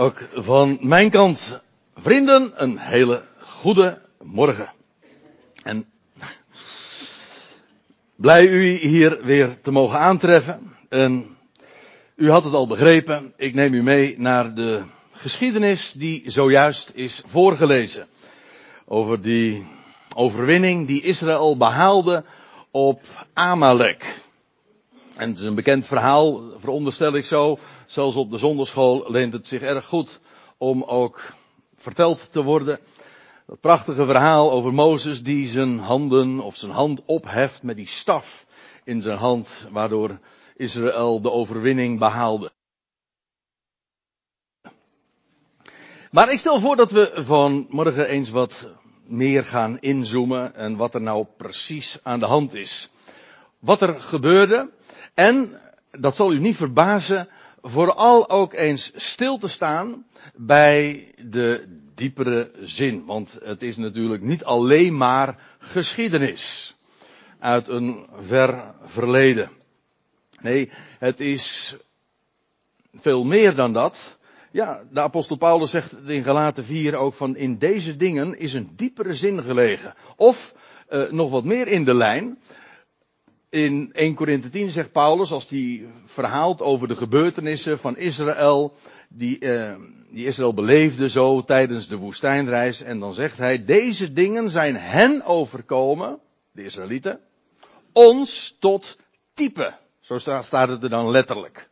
[0.00, 1.60] Ook van mijn kant,
[1.94, 4.72] vrienden, een hele goede morgen.
[5.62, 5.86] En
[8.16, 10.76] blij u hier weer te mogen aantreffen.
[10.88, 11.36] En
[12.16, 14.82] u had het al begrepen, ik neem u mee naar de
[15.12, 18.06] geschiedenis die zojuist is voorgelezen.
[18.84, 19.66] Over die
[20.14, 22.24] overwinning die Israël behaalde
[22.70, 23.00] op
[23.32, 24.22] Amalek.
[25.16, 27.58] En het is een bekend verhaal, veronderstel ik zo.
[27.86, 30.20] Zelfs op de zonderschool leent het zich erg goed
[30.58, 31.34] om ook
[31.76, 32.78] verteld te worden.
[33.46, 38.46] Dat prachtige verhaal over Mozes die zijn handen of zijn hand opheft met die staf
[38.84, 40.18] in zijn hand, waardoor
[40.56, 42.50] Israël de overwinning behaalde.
[46.10, 48.68] Maar ik stel voor dat we vanmorgen eens wat
[49.04, 52.90] meer gaan inzoomen en wat er nou precies aan de hand is.
[53.58, 54.70] Wat er gebeurde
[55.20, 55.60] en,
[55.90, 57.28] dat zal u niet verbazen,
[57.62, 63.04] vooral ook eens stil te staan bij de diepere zin.
[63.04, 66.76] Want het is natuurlijk niet alleen maar geschiedenis
[67.38, 69.50] uit een ver verleden.
[70.40, 71.76] Nee, het is
[73.00, 74.18] veel meer dan dat.
[74.50, 78.72] Ja, de apostel Paulus zegt in Galaten 4 ook van in deze dingen is een
[78.76, 79.94] diepere zin gelegen.
[80.16, 80.54] Of
[80.90, 82.38] uh, nog wat meer in de lijn.
[83.50, 88.74] In 1 Korinthe 10 zegt Paulus, als hij verhaalt over de gebeurtenissen van Israël,
[89.08, 89.74] die, uh,
[90.10, 95.24] die Israël beleefde zo tijdens de woestijnreis, en dan zegt hij, deze dingen zijn hen
[95.24, 96.18] overkomen,
[96.52, 97.20] de Israëlieten,
[97.92, 98.96] ons tot
[99.34, 99.74] type.
[100.00, 101.68] Zo staat het er dan letterlijk.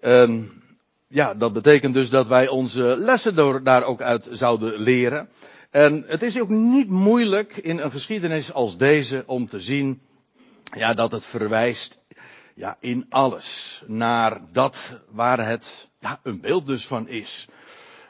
[0.00, 0.62] Um,
[1.08, 5.28] ja, dat betekent dus dat wij onze lessen daar ook uit zouden leren.
[5.70, 10.00] En het is ook niet moeilijk in een geschiedenis als deze om te zien,
[10.70, 11.98] ja, dat het verwijst,
[12.54, 17.48] ja, in alles naar dat waar het, ja, een beeld dus van is.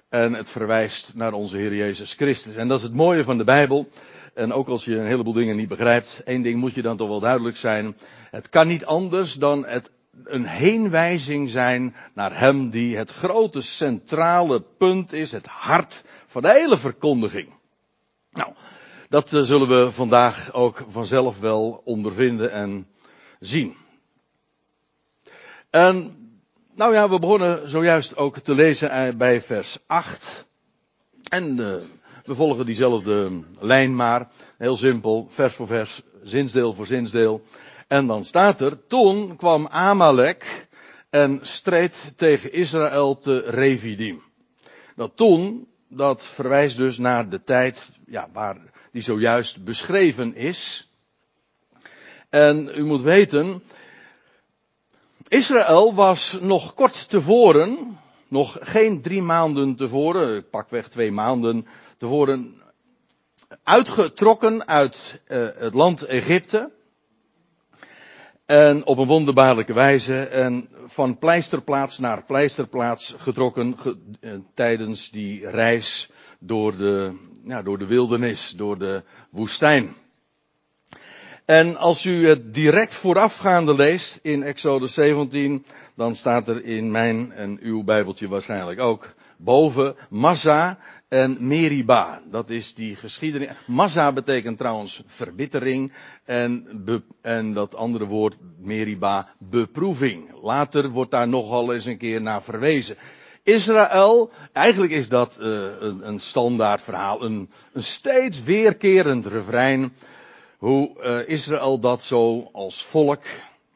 [0.08, 2.54] En het verwijst naar onze Heer Jezus Christus.
[2.54, 3.88] En dat is het mooie van de Bijbel.
[4.34, 7.08] En ook als je een heleboel dingen niet begrijpt, één ding moet je dan toch
[7.08, 7.96] wel duidelijk zijn.
[8.30, 9.90] Het kan niet anders dan het
[10.24, 16.50] een heenwijzing zijn naar Hem die het grote centrale punt is, het hart van de
[16.50, 17.48] hele verkondiging.
[18.30, 18.52] Nou,
[19.10, 22.86] dat eh, zullen we vandaag ook vanzelf wel ondervinden en
[23.40, 23.76] zien.
[25.70, 26.16] En,
[26.74, 30.46] nou ja, we begonnen zojuist ook te lezen eh, bij vers 8.
[31.28, 31.74] En uh,
[32.24, 34.28] we volgen diezelfde lijn maar.
[34.58, 37.42] Heel simpel, vers voor vers, zinsdeel voor zinsdeel.
[37.88, 40.68] En dan staat er, toen kwam Amalek
[41.10, 44.22] en streed tegen Israël te Revidim.
[44.96, 50.90] Dat toen, dat verwijst dus naar de tijd, ja, waar die zojuist beschreven is.
[52.28, 53.62] En u moet weten,
[55.28, 57.98] Israël was nog kort tevoren,
[58.28, 62.54] nog geen drie maanden tevoren, pakweg twee maanden tevoren,
[63.62, 66.70] uitgetrokken uit uh, het land Egypte.
[68.46, 70.22] En op een wonderbaarlijke wijze.
[70.22, 77.12] En van pleisterplaats naar pleisterplaats getrokken ge, eh, tijdens die reis door de,
[77.44, 79.94] ja, door de wildernis, door de woestijn.
[81.44, 85.64] En als u het direct voorafgaande leest in Exodus 17,
[85.96, 92.22] dan staat er in mijn en uw Bijbeltje waarschijnlijk ook boven Massa en Meriba.
[92.30, 93.48] Dat is die geschiedenis.
[93.66, 95.92] Massa betekent trouwens verbittering
[96.24, 96.66] en,
[97.22, 100.42] en dat andere woord Meriba beproeving.
[100.42, 102.96] Later wordt daar nogal eens een keer naar verwezen.
[103.42, 105.46] Israël, eigenlijk is dat uh,
[105.80, 109.92] een, een standaard verhaal, een, een steeds weerkerend refrein.
[110.58, 113.22] Hoe uh, Israël dat zo als volk,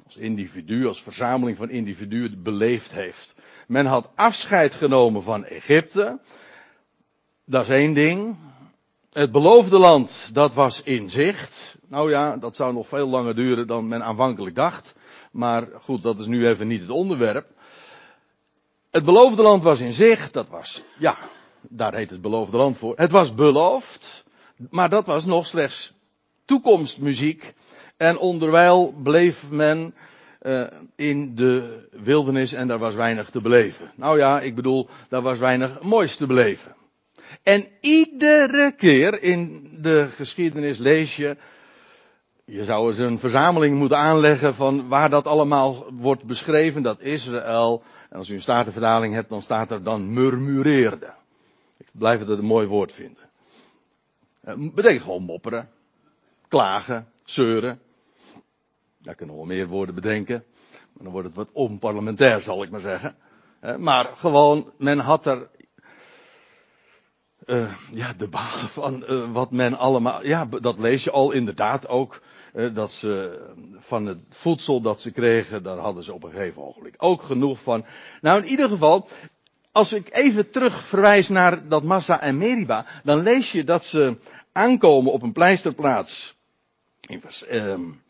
[0.05, 3.35] als individu, als verzameling van individuen beleefd heeft.
[3.67, 6.21] Men had afscheid genomen van Egypte.
[7.45, 8.37] Dat is één ding.
[9.13, 11.77] Het beloofde land, dat was in zicht.
[11.89, 14.95] Nou ja, dat zou nog veel langer duren dan men aanvankelijk dacht.
[15.33, 17.47] Maar goed, dat is nu even niet het onderwerp.
[18.95, 21.19] Het beloofde land was in zicht, dat was, ja,
[21.61, 22.93] daar heet het beloofde land voor.
[22.97, 24.25] Het was beloofd,
[24.71, 25.93] maar dat was nog slechts
[26.45, 27.55] toekomstmuziek.
[27.97, 29.95] En onderwijl bleef men
[30.43, 30.67] uh,
[30.97, 33.91] in de wildernis en daar was weinig te beleven.
[33.97, 36.75] Nou ja, ik bedoel, daar was weinig moois te beleven.
[37.43, 41.37] En iedere keer in de geschiedenis lees je,
[42.45, 47.83] je zou eens een verzameling moeten aanleggen van waar dat allemaal wordt beschreven, dat Israël,
[48.15, 51.13] en als u een statenvertaling hebt, dan staat er dan murmureerde.
[51.77, 53.23] Ik blijf het een mooi woord vinden.
[54.41, 55.71] Het betekent gewoon mopperen,
[56.49, 57.81] klagen, zeuren.
[58.99, 60.45] Daar kunnen we meer woorden bedenken.
[60.71, 63.17] Maar dan wordt het wat onparlementair, zal ik maar zeggen.
[63.79, 65.49] maar gewoon, men had er
[67.47, 70.25] uh, ja, de balen van wat men allemaal.
[70.25, 72.21] Ja, dat lees je al inderdaad ook.
[72.55, 73.41] Uh, dat ze
[73.79, 77.63] van het voedsel dat ze kregen, daar hadden ze op een gegeven ogenblik ook genoeg
[77.63, 77.85] van.
[78.21, 79.09] Nou, in ieder geval,
[79.73, 84.17] als ik even terug verwijs naar dat Massa en Meriba, dan lees je dat ze
[84.53, 86.37] aankomen op een pleisterplaats.
[87.09, 88.03] In vers, um,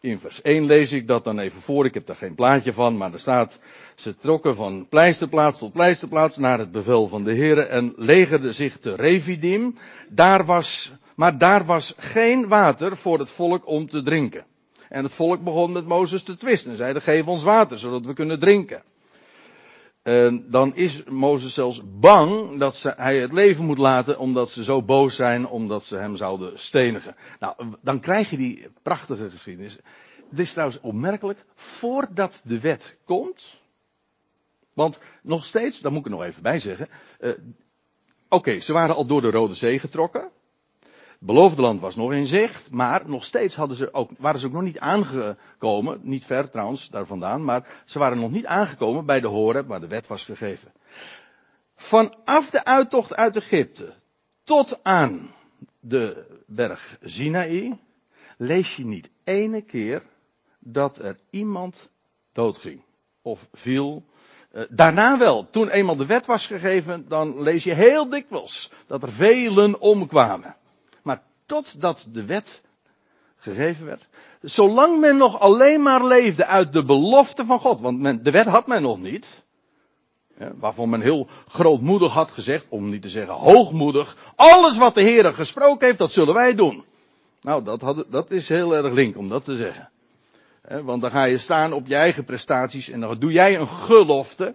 [0.00, 1.84] in vers 1 lees ik dat dan even voor.
[1.84, 3.58] Ik heb daar geen plaatje van, maar er staat.
[3.94, 8.78] Ze trokken van pleisterplaats tot pleisterplaats naar het bevel van de heren en legerden zich
[8.78, 9.78] te Revidim.
[10.08, 14.46] Daar was, maar daar was geen water voor het volk om te drinken.
[14.88, 16.70] En het volk begon met Mozes te twisten.
[16.70, 18.82] En zeiden, geef ons water, zodat we kunnen drinken.
[20.02, 24.64] En dan is Mozes zelfs bang dat ze, hij het leven moet laten omdat ze
[24.64, 27.16] zo boos zijn omdat ze hem zouden stenigen.
[27.40, 29.78] Nou, dan krijg je die prachtige geschiedenis.
[30.30, 33.60] Het is trouwens opmerkelijk, voordat de wet komt,
[34.72, 36.88] want nog steeds, daar moet ik er nog even bij zeggen,
[37.20, 37.32] uh,
[38.28, 40.30] oké, ze waren al door de Rode Zee getrokken,
[41.24, 44.52] beloofde land was nog in zicht, maar nog steeds hadden ze ook, waren ze ook
[44.52, 49.20] nog niet aangekomen, niet ver trouwens daar vandaan, maar ze waren nog niet aangekomen bij
[49.20, 50.72] de Horeb waar de wet was gegeven.
[51.76, 53.92] Vanaf de uittocht uit Egypte
[54.44, 55.30] tot aan
[55.80, 57.78] de berg Sinaï
[58.36, 60.02] lees je niet ene keer
[60.58, 61.88] dat er iemand
[62.32, 62.82] doodging
[63.22, 64.04] of viel.
[64.52, 69.02] Uh, daarna wel, toen eenmaal de wet was gegeven, dan lees je heel dikwijls dat
[69.02, 70.56] er velen omkwamen
[71.46, 72.60] totdat de wet
[73.36, 74.06] gegeven werd.
[74.40, 78.46] Zolang men nog alleen maar leefde uit de belofte van God, want men, de wet
[78.46, 79.42] had men nog niet.
[80.54, 85.34] waarvan men heel grootmoedig had gezegd, om niet te zeggen hoogmoedig, alles wat de Heer
[85.34, 86.84] gesproken heeft, dat zullen wij doen.
[87.42, 89.90] Nou, dat, had, dat is heel erg link om dat te zeggen.
[90.82, 94.54] want dan ga je staan op je eigen prestaties en dan doe jij een gelofte.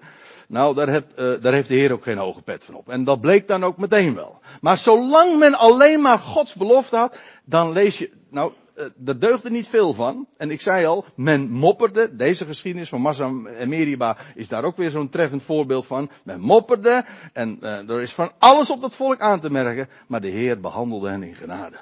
[0.49, 2.89] Nou, daar, heb, uh, daar heeft de Heer ook geen hoge pet van op.
[2.89, 4.39] En dat bleek dan ook meteen wel.
[4.61, 9.49] Maar zolang men alleen maar Gods belofte had, dan lees je, nou, uh, daar deugde
[9.49, 10.27] niet veel van.
[10.37, 14.77] En ik zei al, men mopperde, deze geschiedenis van Massa en Meriba is daar ook
[14.77, 16.09] weer zo'n treffend voorbeeld van.
[16.23, 20.21] Men mopperde en uh, er is van alles op dat volk aan te merken, maar
[20.21, 21.77] de Heer behandelde hen in genade.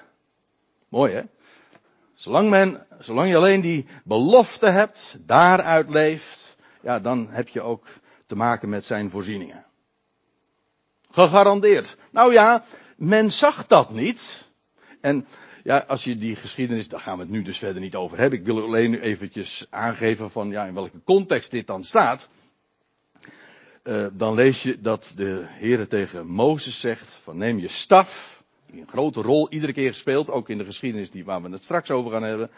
[0.90, 1.22] Mooi hè?
[2.14, 7.88] Zolang men, zolang je alleen die belofte hebt, daaruit leeft, ja, dan heb je ook
[8.27, 9.65] te maken met zijn voorzieningen.
[11.09, 11.97] Gegarandeerd.
[12.12, 12.63] Nou ja,
[12.97, 14.50] men zag dat niet.
[15.01, 15.27] En
[15.63, 18.39] ja, als je die geschiedenis, daar gaan we het nu dus verder niet over hebben.
[18.39, 22.29] Ik wil alleen nu eventjes aangeven van ja, in welke context dit dan staat.
[23.83, 28.81] Uh, dan lees je dat de Heer tegen Mozes zegt van neem je staf, die
[28.81, 31.91] een grote rol iedere keer gespeeld, ook in de geschiedenis die, waar we het straks
[31.91, 32.50] over gaan hebben.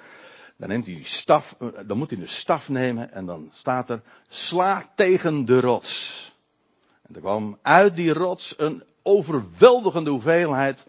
[0.60, 3.90] Dan neemt hij die staf, eh, dan moet hij de staf nemen en dan staat
[3.90, 6.34] er, sla tegen de rots.
[7.02, 10.86] En er kwam uit die rots een overweldigende hoeveelheid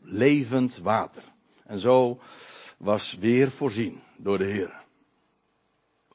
[0.00, 1.22] levend water.
[1.64, 2.20] En zo
[2.76, 4.82] was weer voorzien door de Heer.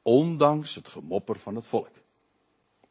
[0.02, 1.90] Ondanks het gemopper van het volk.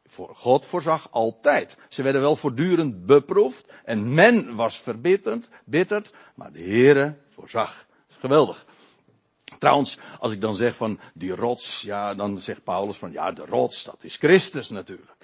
[0.06, 1.78] Voor God voorzag altijd.
[1.88, 7.86] Ze werden wel voortdurend beproefd en men was verbitterd, bitterd, maar de Heere voorzag.
[8.08, 8.66] Geweldig.
[9.64, 13.44] Trouwens, als ik dan zeg van die rots, ja, dan zegt Paulus van ja, de
[13.44, 15.18] rots, dat is Christus natuurlijk.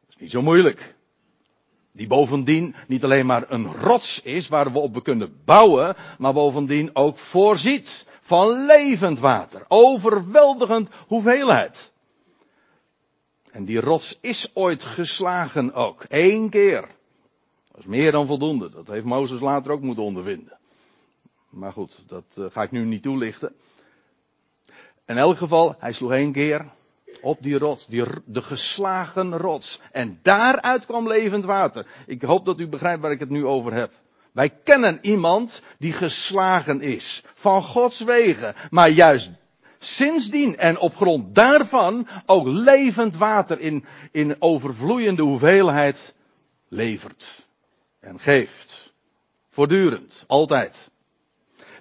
[0.00, 0.94] Dat is niet zo moeilijk.
[1.92, 6.90] Die bovendien niet alleen maar een rots is waar we op kunnen bouwen, maar bovendien
[6.92, 9.64] ook voorziet van levend water.
[9.68, 11.92] Overweldigend hoeveelheid.
[13.50, 16.04] En die rots is ooit geslagen ook.
[16.08, 16.80] Eén keer.
[17.70, 18.70] Dat is meer dan voldoende.
[18.70, 20.57] Dat heeft Mozes later ook moeten ondervinden.
[21.50, 23.54] Maar goed, dat uh, ga ik nu niet toelichten.
[25.06, 26.66] In elk geval, hij sloeg één keer
[27.20, 29.80] op die rots, die, de geslagen rots.
[29.92, 31.86] En daaruit kwam levend water.
[32.06, 33.92] Ik hoop dat u begrijpt waar ik het nu over heb.
[34.32, 37.22] Wij kennen iemand die geslagen is.
[37.34, 38.54] Van Gods wegen.
[38.70, 39.30] Maar juist
[39.78, 46.14] sindsdien en op grond daarvan ook levend water in, in overvloeiende hoeveelheid
[46.68, 47.46] levert.
[48.00, 48.92] En geeft.
[49.48, 50.24] Voortdurend.
[50.26, 50.90] Altijd.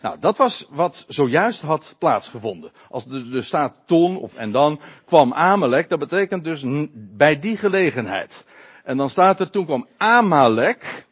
[0.02, 2.72] Nou, dat was wat zojuist had plaatsgevonden.
[2.90, 6.64] Als er, er staat toen of en dan kwam Amalek, dat betekent dus
[6.94, 8.46] bij die gelegenheid.
[8.84, 11.06] En dan staat er toen kwam Amalek.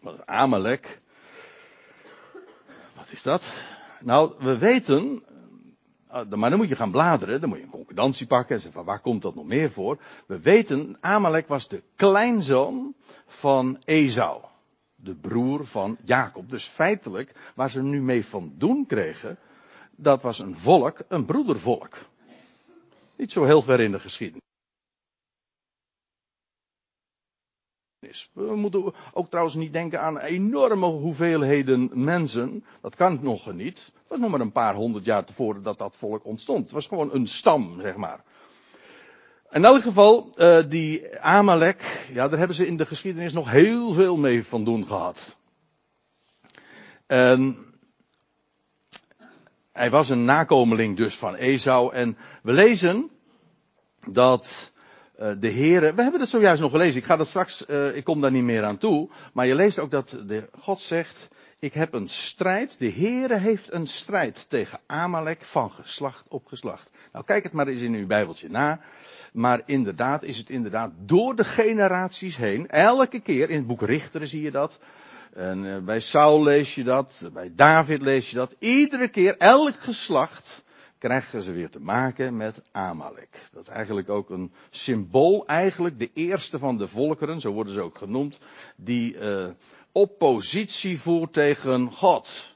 [0.00, 1.00] Wat is Amalek?
[2.94, 3.62] Wat is dat?
[4.00, 5.24] Nou, we weten,
[6.08, 8.80] eh, maar dan moet je gaan bladeren, dan moet je een concordantie pakken en zeggen
[8.80, 9.98] van waar komt dat nog meer voor?
[10.26, 12.94] We weten, Amalek was de kleinzoon
[13.26, 14.40] van Esau
[15.06, 16.50] de broer van Jacob.
[16.50, 19.38] Dus feitelijk, waar ze nu mee van doen kregen,
[19.90, 21.98] dat was een volk, een broedervolk.
[23.16, 24.44] Niet zo heel ver in de geschiedenis.
[28.32, 32.64] We moeten ook trouwens niet denken aan enorme hoeveelheden mensen.
[32.80, 33.78] Dat kan nog niet.
[33.78, 36.62] Het was nog maar een paar honderd jaar tevoren dat dat volk ontstond.
[36.62, 38.24] Het was gewoon een stam, zeg maar.
[39.50, 43.92] In elk geval, uh, die Amalek, ja, daar hebben ze in de geschiedenis nog heel
[43.92, 45.36] veel mee van doen gehad.
[47.06, 47.56] En
[49.72, 51.92] hij was een nakomeling dus van Esau.
[51.94, 53.10] En we lezen
[54.10, 54.72] dat
[55.20, 58.04] uh, de Heere, we hebben het zojuist nog gelezen, ik ga dat straks, uh, ik
[58.04, 59.10] kom daar niet meer aan toe.
[59.32, 63.72] Maar je leest ook dat de, God zegt, ik heb een strijd, de Heere heeft
[63.72, 66.90] een strijd tegen Amalek van geslacht op geslacht.
[67.12, 68.80] Nou kijk het maar eens in uw Bijbeltje na.
[69.36, 74.28] Maar inderdaad is het inderdaad door de generaties heen, elke keer, in het boek Richteren
[74.28, 74.78] zie je dat,
[75.32, 79.76] en uh, bij Saul lees je dat, bij David lees je dat, iedere keer, elk
[79.76, 80.64] geslacht,
[80.98, 83.40] krijgen ze weer te maken met Amalek.
[83.52, 87.80] Dat is eigenlijk ook een symbool, eigenlijk de eerste van de volkeren, zo worden ze
[87.80, 88.38] ook genoemd,
[88.76, 89.46] die uh,
[89.92, 92.54] oppositie voert tegen God.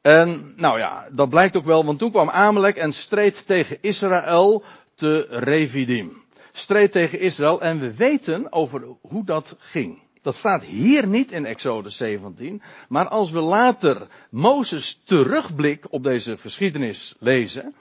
[0.00, 4.64] En nou ja, dat blijkt ook wel, want toen kwam Amalek en streed tegen Israël
[5.02, 6.22] te Revidim.
[6.52, 10.02] Streed tegen Israël en we weten over hoe dat ging.
[10.22, 16.36] Dat staat hier niet in Exodus 17, maar als we later Mozes terugblik op deze
[16.36, 17.74] geschiedenis lezen,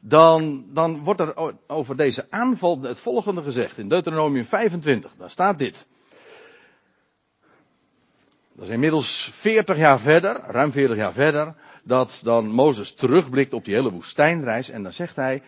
[0.00, 5.12] dan, dan wordt er over deze aanval het volgende gezegd in Deuteronomium 25.
[5.18, 5.86] Daar staat dit.
[8.52, 13.64] Dat is inmiddels 40 jaar verder, ruim 40 jaar verder, dat dan Mozes terugblikt op
[13.64, 15.42] die hele woestijnreis en dan zegt hij,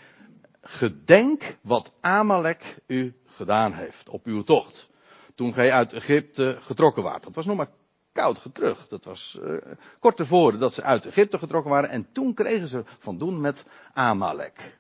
[0.64, 4.88] gedenk wat Amalek u gedaan heeft op uw tocht.
[5.34, 7.22] Toen gij uit Egypte getrokken waart.
[7.22, 7.70] Dat was nog maar
[8.12, 8.88] koud terug.
[8.88, 9.56] Dat was uh,
[9.98, 11.90] kort tevoren dat ze uit Egypte getrokken waren.
[11.90, 14.78] En toen kregen ze van doen met Amalek.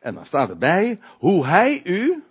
[0.00, 2.24] En dan staat erbij hoe hij u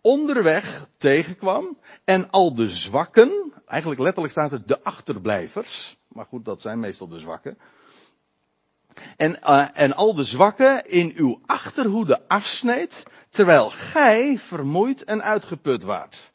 [0.00, 1.78] onderweg tegenkwam.
[2.04, 5.98] En al de zwakken, eigenlijk letterlijk staat er de achterblijvers.
[6.08, 7.58] Maar goed, dat zijn meestal de zwakken.
[9.16, 15.82] En, uh, en al de zwakken in uw achterhoede afsneed, terwijl gij vermoeid en uitgeput
[15.82, 16.30] waart.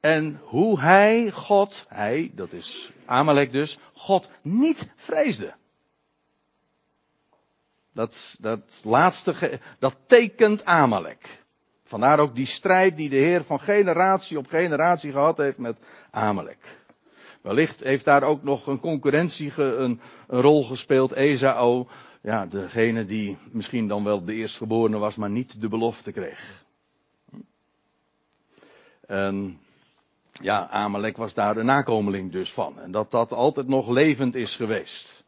[0.00, 5.54] En hoe hij God, hij, dat is Amalek dus, God niet vreesde.
[7.92, 11.44] Dat, dat laatste, dat tekent Amalek.
[11.84, 15.76] Vandaar ook die strijd die de Heer van generatie op generatie gehad heeft met
[16.10, 16.76] Amalek.
[17.42, 21.12] Wellicht heeft daar ook nog een concurrentie een, een rol gespeeld.
[21.12, 21.88] Ezao,
[22.26, 26.64] ja, degene die misschien dan wel de eerstgeborene was, maar niet de belofte kreeg.
[29.06, 29.60] En
[30.32, 32.80] ja, Amalek was daar de nakomeling dus van.
[32.80, 35.24] En dat dat altijd nog levend is geweest.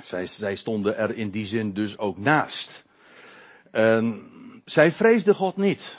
[0.00, 2.84] Zij, zij stonden er in die zin dus ook naast.
[3.70, 4.30] En
[4.64, 5.96] zij vreesde God niet.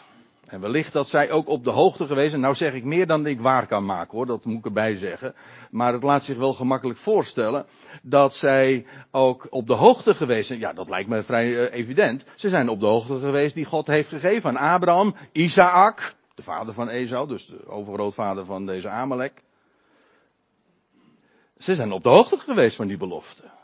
[0.48, 3.26] En wellicht dat zij ook op de hoogte geweest, en nou zeg ik meer dan
[3.26, 5.36] ik waar kan maken hoor, dat moet ik erbij zeggen.
[5.72, 7.66] Maar het laat zich wel gemakkelijk voorstellen
[8.04, 10.60] dat zij ook op de hoogte geweest zijn.
[10.60, 12.26] Ja, dat lijkt me vrij uh, evident.
[12.36, 16.74] Ze zijn op de hoogte geweest die God heeft gegeven aan Abraham, Isaac, de vader
[16.74, 19.44] van Esau, dus de overgrootvader van deze Amalek.
[21.58, 23.57] Ze zijn op de hoogte geweest van die belofte.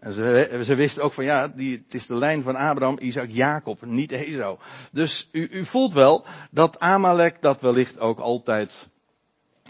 [0.00, 3.30] En ze, ze wisten ook van ja, die, het is de lijn van Abraham, Isaac,
[3.30, 4.58] Jacob, niet Esau.
[4.92, 8.88] Dus u, u voelt wel dat Amalek dat wellicht ook altijd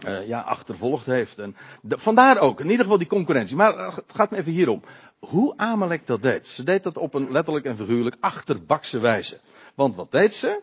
[0.07, 1.39] uh, ja, achtervolgd heeft.
[1.39, 3.57] En vandaar ook, in ieder geval die concurrentie.
[3.57, 4.83] Maar uh, het gaat me even hierom.
[5.19, 6.47] Hoe Amalek dat deed.
[6.47, 9.41] Ze deed dat op een letterlijk en figuurlijk achterbakse wijze.
[9.75, 10.63] Want wat deed ze?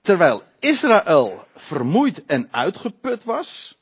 [0.00, 3.78] Terwijl Israël vermoeid en uitgeput was.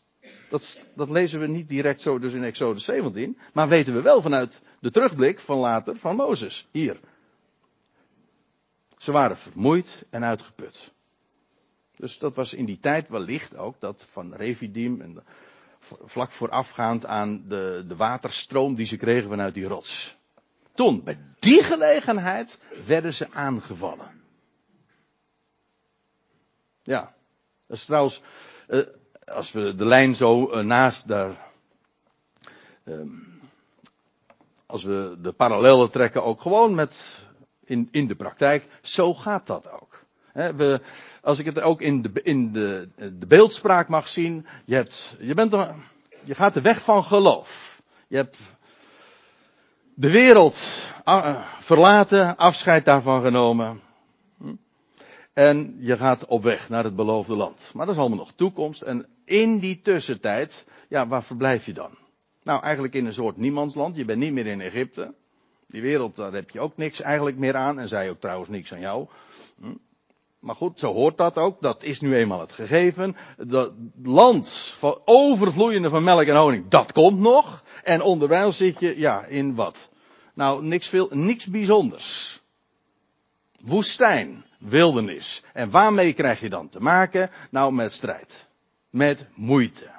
[0.51, 3.39] Dat, dat lezen we niet direct zo dus in Exodus 17.
[3.53, 6.69] Maar weten we wel vanuit de terugblik van later van Mozes.
[6.71, 7.01] Hier.
[8.99, 10.93] Ze waren vermoeid en uitgeput.
[11.97, 15.23] Dus dat was in die tijd wellicht ook dat van Revidim en
[16.05, 20.17] vlak voorafgaand aan de, de waterstroom die ze kregen vanuit die rots.
[20.75, 24.21] Toen, bij die gelegenheid, werden ze aangevallen.
[26.83, 27.15] Ja,
[27.67, 28.23] dat is trouwens,
[28.69, 28.81] uh,
[29.25, 31.31] als we de lijn zo uh, naast daar,
[32.85, 33.01] uh,
[34.67, 37.03] als we de parallellen trekken ook gewoon met,
[37.65, 40.01] in, in de praktijk, zo gaat dat ook.
[40.33, 40.81] We,
[41.23, 45.35] als ik het ook in, de, in de, de beeldspraak mag zien, je, hebt, je,
[45.35, 45.53] bent
[46.25, 47.81] je gaat de weg van geloof.
[48.09, 48.39] Je hebt
[49.95, 50.59] de wereld
[51.05, 53.81] uh, verlaten, afscheid daarvan genomen.
[55.33, 57.71] En je gaat op weg naar het beloofde land.
[57.75, 58.83] Maar dat is allemaal nog toekomst.
[58.83, 61.91] En in die tussentijd, ja, waar verblijf je dan?
[62.43, 63.97] Nou, eigenlijk in een soort niemandsland.
[63.97, 65.15] Je bent niet meer in Egypte.
[65.67, 67.79] Die wereld, daar heb je ook niks eigenlijk meer aan.
[67.79, 69.07] En zij ook trouwens niks aan jou.
[69.61, 69.75] Hm?
[70.43, 71.61] Maar goed, zo hoort dat ook.
[71.61, 73.17] Dat is nu eenmaal het gegeven.
[73.37, 73.73] Dat
[74.03, 77.65] land van overvloeiende van melk en honing, dat komt nog.
[77.83, 79.91] En onderwijl zit je, ja, in wat?
[80.35, 82.41] Nou, niks, veel, niks bijzonders.
[83.61, 85.45] Woestijn, wildernis.
[85.53, 87.31] En waarmee krijg je dan te maken?
[87.51, 88.49] Nou, met strijd.
[88.91, 89.91] Met moeite.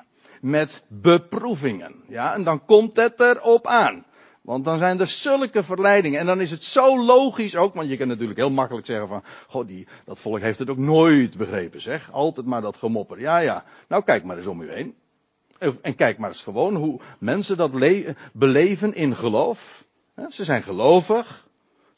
[0.41, 1.95] Met beproevingen.
[2.07, 4.05] Ja, en dan komt het erop aan.
[4.41, 6.19] Want dan zijn er zulke verleidingen.
[6.19, 9.23] En dan is het zo logisch ook, want je kan natuurlijk heel makkelijk zeggen van,
[9.47, 12.11] god, die, dat volk heeft het ook nooit begrepen, zeg.
[12.11, 13.19] Altijd maar dat gemopper.
[13.19, 13.63] Ja, ja.
[13.87, 14.95] Nou, kijk maar eens om u heen.
[15.81, 17.71] En kijk maar eens gewoon hoe mensen dat
[18.33, 19.85] beleven in geloof.
[20.29, 21.47] Ze zijn gelovig.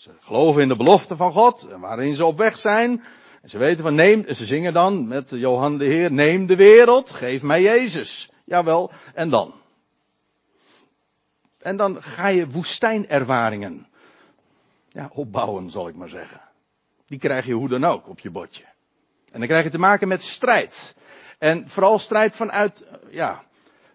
[0.06, 3.04] Ze geloven in de belofte van God, waarin ze op weg zijn.
[3.42, 7.10] En ze weten van neem, ze zingen dan met Johan de Heer, neem de wereld,
[7.10, 8.30] geef mij Jezus.
[8.44, 9.54] Jawel, en dan?
[11.58, 13.88] En dan ga je woestijnervaringen
[14.90, 16.42] ja, opbouwen, zal ik maar zeggen.
[17.08, 18.66] Die krijg je hoe dan ook op je bordje.
[19.32, 20.96] En dan krijg je te maken met strijd.
[21.38, 23.44] En vooral strijd vanuit, ja,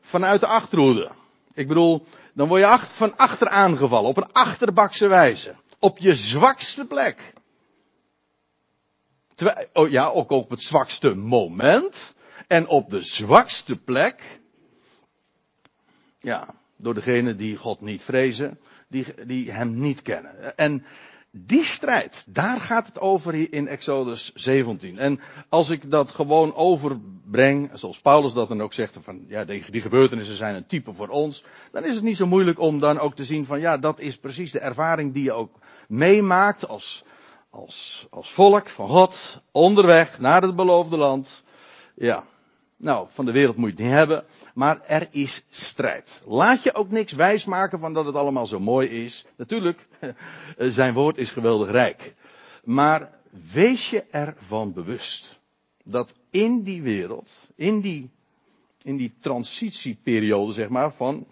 [0.00, 1.10] vanuit de achterhoede.
[1.54, 5.54] Ik bedoel, dan word je van achter aangevallen, op een achterbakse wijze.
[5.80, 7.32] Op je zwakste plek.
[9.34, 12.14] Terwijl, oh ja, ook op het zwakste moment.
[12.46, 14.40] En op de zwakste plek.
[16.18, 18.58] Ja, door degenen die God niet vrezen,
[18.88, 20.56] die, die hem niet kennen.
[20.56, 20.84] En
[21.32, 24.98] die strijd, daar gaat het over in Exodus 17.
[24.98, 29.80] En als ik dat gewoon overbreng, zoals Paulus dat dan ook zegt, van ja, die
[29.80, 33.14] gebeurtenissen zijn een type voor ons, dan is het niet zo moeilijk om dan ook
[33.14, 35.58] te zien van ja, dat is precies de ervaring die je ook
[35.90, 37.04] meemaakt als,
[37.50, 41.42] als, als volk van God, onderweg naar het beloofde land.
[41.94, 42.24] Ja,
[42.76, 46.22] nou, van de wereld moet je het niet hebben, maar er is strijd.
[46.26, 49.26] Laat je ook niks wijsmaken van dat het allemaal zo mooi is.
[49.36, 49.86] Natuurlijk,
[50.56, 52.14] zijn woord is geweldig rijk.
[52.64, 53.10] Maar
[53.52, 55.40] wees je ervan bewust
[55.84, 58.10] dat in die wereld, in die,
[58.82, 61.26] in die transitieperiode zeg maar, van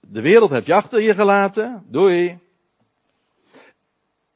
[0.00, 2.38] de wereld heb je achter je gelaten, doei.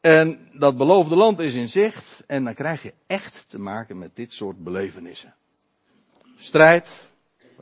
[0.00, 4.16] En dat beloofde land is in zicht en dan krijg je echt te maken met
[4.16, 5.34] dit soort belevenissen
[6.40, 7.10] strijd,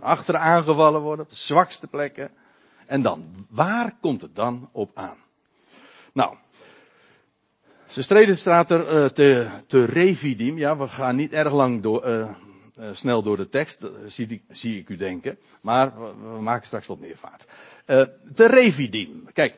[0.00, 2.30] achter aangevallen worden, op de zwakste plekken.
[2.86, 5.16] En dan, waar komt het dan op aan?
[6.12, 6.36] Nou,
[7.86, 10.58] ze streden staat er uh, te, te revidim.
[10.58, 12.30] Ja, we gaan niet erg lang door, uh,
[12.78, 15.38] uh, snel door de tekst, zie, zie, ik u denken.
[15.60, 17.44] Maar we, we maken straks wat meer vaart.
[18.34, 19.28] te revidim.
[19.32, 19.56] Kijk,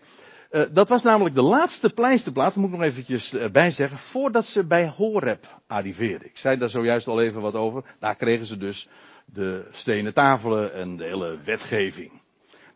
[0.50, 4.64] uh, dat was namelijk de laatste pleisterplaats, moet ik nog eventjes erbij zeggen, voordat ze
[4.64, 6.28] bij Horeb arriveerden.
[6.28, 7.84] Ik zei daar zojuist al even wat over.
[7.98, 8.88] Daar kregen ze dus
[9.24, 12.12] de stenen tafelen en de hele wetgeving.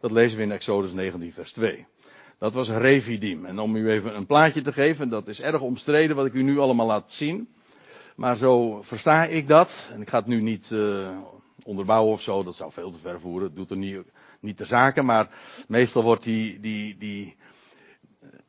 [0.00, 1.87] Dat lezen we in Exodus 19 vers 2.
[2.38, 3.46] Dat was Revidim.
[3.46, 6.42] En om u even een plaatje te geven, dat is erg omstreden wat ik u
[6.42, 7.48] nu allemaal laat zien.
[8.16, 9.88] Maar zo versta ik dat.
[9.92, 11.18] En ik ga het nu niet uh,
[11.64, 13.46] onderbouwen of zo, dat zou veel te ver voeren.
[13.46, 13.96] Het doet er niet,
[14.40, 15.28] niet de zaken, maar
[15.68, 17.37] meestal wordt die, die, die,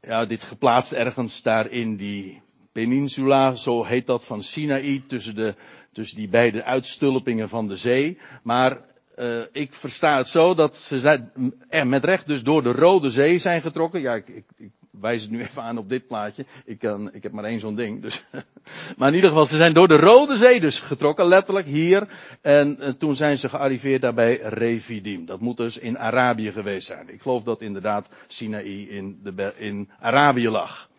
[0.01, 5.55] ja, dit geplaatst ergens daar in die peninsula, zo heet dat van Sinaï, tussen, de,
[5.91, 8.17] tussen die beide uitstulpingen van de zee.
[8.43, 8.79] Maar
[9.15, 11.31] uh, ik versta het zo dat ze zijn,
[11.69, 14.01] er met recht dus door de Rode Zee zijn getrokken.
[14.01, 16.45] Ja, ik, ik wijs het nu even aan op dit plaatje.
[16.65, 18.01] Ik, kan, ik heb maar één zo'n ding.
[18.01, 18.25] Dus.
[18.97, 22.07] maar in ieder geval, ze zijn door de Rode Zee dus getrokken, letterlijk hier.
[22.41, 25.25] En uh, toen zijn ze gearriveerd daarbij Revidim.
[25.25, 27.09] Dat moet dus in Arabië geweest zijn.
[27.09, 30.89] Ik geloof dat inderdaad Sinaï in, de, in Arabië lag.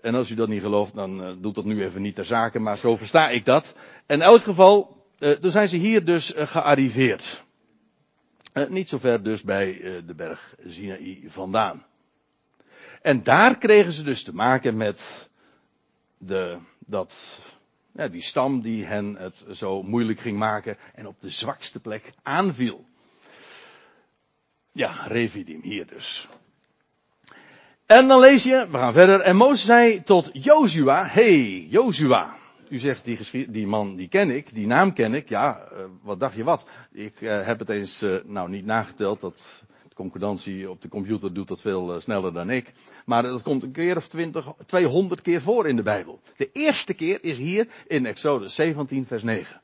[0.00, 2.58] En als u dat niet gelooft, dan uh, doet dat nu even niet ter zake,
[2.58, 3.74] maar zo versta ik dat.
[4.06, 7.44] In elk geval, uh, dan zijn ze hier dus gearriveerd.
[8.68, 11.88] niet zo ver dus bij de berg Sinaï vandaan.
[13.00, 15.28] En daar kregen ze dus te maken met
[16.18, 17.38] de, dat,
[17.92, 22.12] ja, die stam die hen het zo moeilijk ging maken en op de zwakste plek
[22.22, 22.84] aanviel.
[24.72, 26.28] Ja, Revidim hier dus.
[27.86, 29.20] En dan lees je, we gaan verder.
[29.20, 32.36] En Mozes zei tot Jozua, hey, Jozua.
[32.68, 35.28] U zegt, die, die man, die ken ik, die naam ken ik.
[35.28, 36.66] Ja, uh, wat dacht je wat?
[36.92, 39.64] Ik uh, heb het eens, uh, nou niet nageteld, dat
[40.00, 42.72] de concordantie op de computer doet dat veel sneller dan ik.
[43.04, 46.20] Maar dat komt een keer of 20, 200 keer voor in de Bijbel.
[46.36, 49.60] De eerste keer is hier in Exodus 17 vers 9.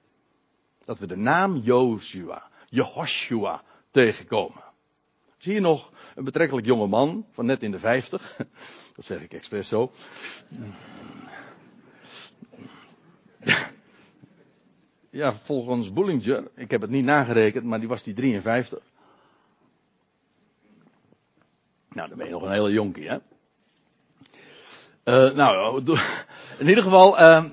[0.84, 4.64] Dat we de naam Jozua, Jehoshua tegenkomen.
[5.38, 8.36] Zie je nog een betrekkelijk jonge man van net in de vijftig.
[8.96, 9.90] Dat zeg ik expres zo.
[15.10, 18.78] Ja, volgens Bullinger, ik heb het niet nagerekend, maar die was die 53.
[21.96, 23.16] Nou, dan ben nog een hele jonkie, hè?
[25.04, 25.82] Uh, nou,
[26.58, 27.44] in ieder geval, uh,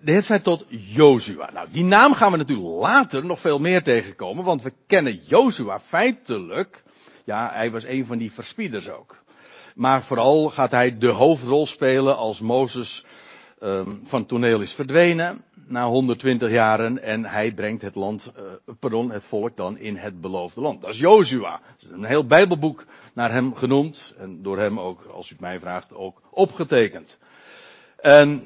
[0.00, 1.50] de Heer tot Jozua.
[1.52, 5.80] Nou, die naam gaan we natuurlijk later nog veel meer tegenkomen, want we kennen Jozua
[5.80, 6.82] feitelijk.
[7.24, 9.18] Ja, hij was een van die verspieders ook.
[9.74, 13.04] Maar vooral gaat hij de hoofdrol spelen als Mozes
[14.04, 19.24] van toneel is verdwenen na 120 jaren en hij brengt het land, uh, pardon, het
[19.24, 20.80] volk dan in het beloofde land.
[20.80, 21.60] Dat is Jozua.
[21.90, 25.94] Een heel Bijbelboek naar hem genoemd en door hem ook, als u het mij vraagt,
[25.94, 27.18] ook opgetekend.
[27.96, 28.42] En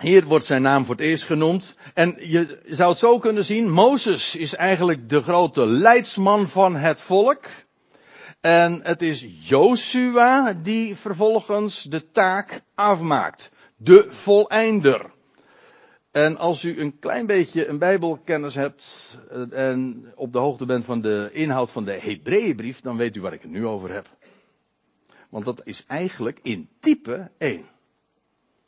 [0.00, 1.74] hier wordt zijn naam voor het eerst genoemd.
[1.94, 7.00] En je zou het zo kunnen zien, Mozes is eigenlijk de grote leidsman van het
[7.00, 7.44] volk.
[8.40, 13.50] En het is Jozua die vervolgens de taak afmaakt.
[13.82, 15.10] De voleinder.
[16.10, 20.84] En als u een klein beetje een bijbelkennis hebt eh, en op de hoogte bent
[20.84, 24.08] van de inhoud van de Hebreeënbrief, dan weet u waar ik het nu over heb.
[25.28, 27.64] Want dat is eigenlijk in type 1.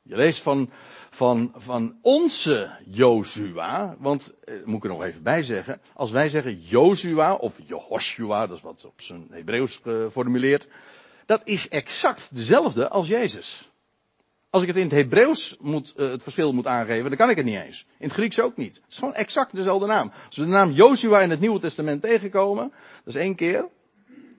[0.02, 0.70] Je leest van,
[1.10, 6.28] van, van onze Jozua, want, eh, moet ik er nog even bij zeggen, als wij
[6.28, 10.68] zeggen Jozua of Jehoshua, dat is wat op zijn Hebreeuws geformuleerd,
[11.26, 13.71] dat is exact dezelfde als Jezus.
[14.52, 17.36] Als ik het in het Hebreeuws moet, uh, het verschil moet aangeven, dan kan ik
[17.36, 17.86] het niet eens.
[17.98, 18.74] In het Grieks ook niet.
[18.74, 20.12] Het is gewoon exact dezelfde naam.
[20.26, 22.72] Als we de naam Jozua in het Nieuwe Testament tegenkomen,
[23.04, 23.68] dat is één keer.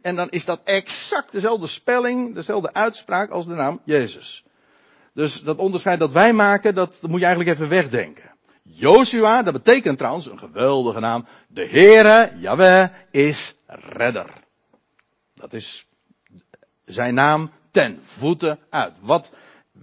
[0.01, 4.43] En dan is dat exact dezelfde spelling, dezelfde uitspraak als de naam Jezus.
[5.13, 8.31] Dus dat onderscheid dat wij maken, dat, dat moet je eigenlijk even wegdenken.
[8.63, 11.25] Joshua, dat betekent trouwens een geweldige naam.
[11.47, 14.29] De Heere, Yahweh, is redder.
[15.35, 15.85] Dat is
[16.85, 18.97] zijn naam ten voeten uit.
[19.01, 19.29] Wat,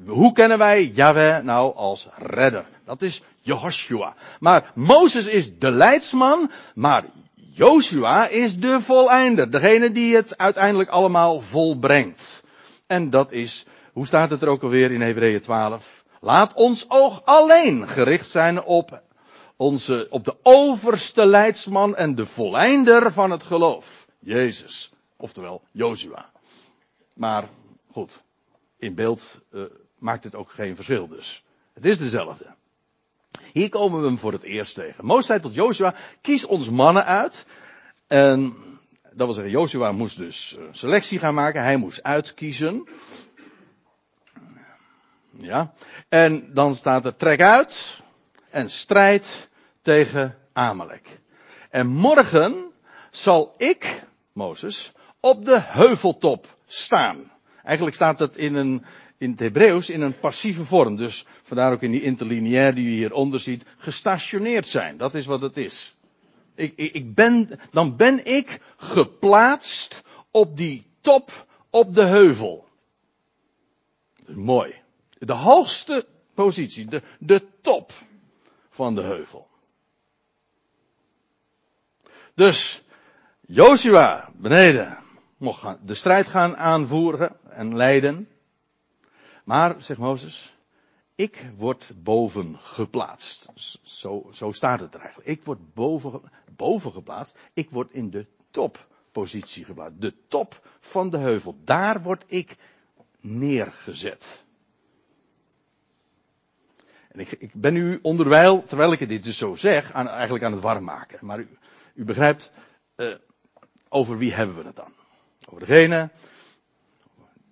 [0.06, 2.66] hoe kennen wij Yahweh nou als redder?
[2.84, 4.14] Dat is Jehoshua.
[4.40, 9.50] Maar Mozes is de leidsman, maar Joshua is de voleinder.
[9.50, 12.42] Degene die het uiteindelijk allemaal volbrengt.
[12.86, 16.04] En dat is hoe staat het er ook alweer in Hebreeën 12?
[16.20, 19.02] Laat ons oog alleen gericht zijn op
[19.56, 24.06] onze, op de overste leidsman en de volleinder van het geloof.
[24.18, 24.92] Jezus.
[25.16, 26.30] Oftewel, Jozua.
[27.14, 27.48] Maar,
[27.92, 28.22] goed.
[28.78, 29.64] In beeld uh,
[30.00, 31.44] maakt het ook geen verschil dus.
[31.74, 32.46] Het is dezelfde.
[33.52, 35.04] Hier komen we hem voor het eerst tegen.
[35.04, 37.46] Mozes zei tot Jozua, kies ons mannen uit.
[38.06, 38.56] En
[39.12, 41.62] dat wil zeggen, Jozua moest dus eh, selectie gaan maken.
[41.62, 42.88] Hij moest uitkiezen.
[45.30, 45.72] Ja.
[46.08, 48.00] En dan staat er trek uit
[48.50, 49.48] en strijd
[49.82, 51.20] tegen Amalek.
[51.70, 52.72] En morgen
[53.10, 57.32] zal ik, Mozes, op de heuveltop staan.
[57.62, 58.84] Eigenlijk staat het in, een,
[59.20, 60.96] in het Hebreeuws in een passieve vorm.
[60.96, 64.96] Dus vandaar ook in die interlineair die u hieronder ziet, gestationeerd zijn.
[64.96, 65.96] Dat is wat het is.
[66.54, 72.68] Ik, ik, ik ben, dan ben ik geplaatst op die top op de heuvel.
[74.26, 74.74] mooi.
[75.18, 77.92] De hoogste positie, de, de top
[78.70, 79.48] van de heuvel.
[82.34, 82.82] Dus,
[83.40, 84.98] Joshua beneden
[85.36, 88.28] mocht de strijd gaan aanvoeren en leiden.
[89.50, 90.54] Maar, zegt Mozes,
[91.14, 93.46] ik word boven geplaatst.
[93.82, 95.28] Zo, zo staat het er eigenlijk.
[95.28, 96.20] Ik word boven,
[96.56, 97.38] boven geplaatst.
[97.52, 100.00] Ik word in de toppositie geplaatst.
[100.00, 101.56] De top van de heuvel.
[101.64, 102.56] Daar word ik
[103.20, 104.44] neergezet.
[107.08, 110.52] En ik, ik ben u onderwijl, terwijl ik dit dus zo zeg, aan, eigenlijk aan
[110.52, 111.18] het warm maken.
[111.26, 111.48] Maar u,
[111.94, 112.50] u begrijpt,
[112.96, 113.14] uh,
[113.88, 114.92] over wie hebben we het dan?
[115.48, 116.10] Over degene,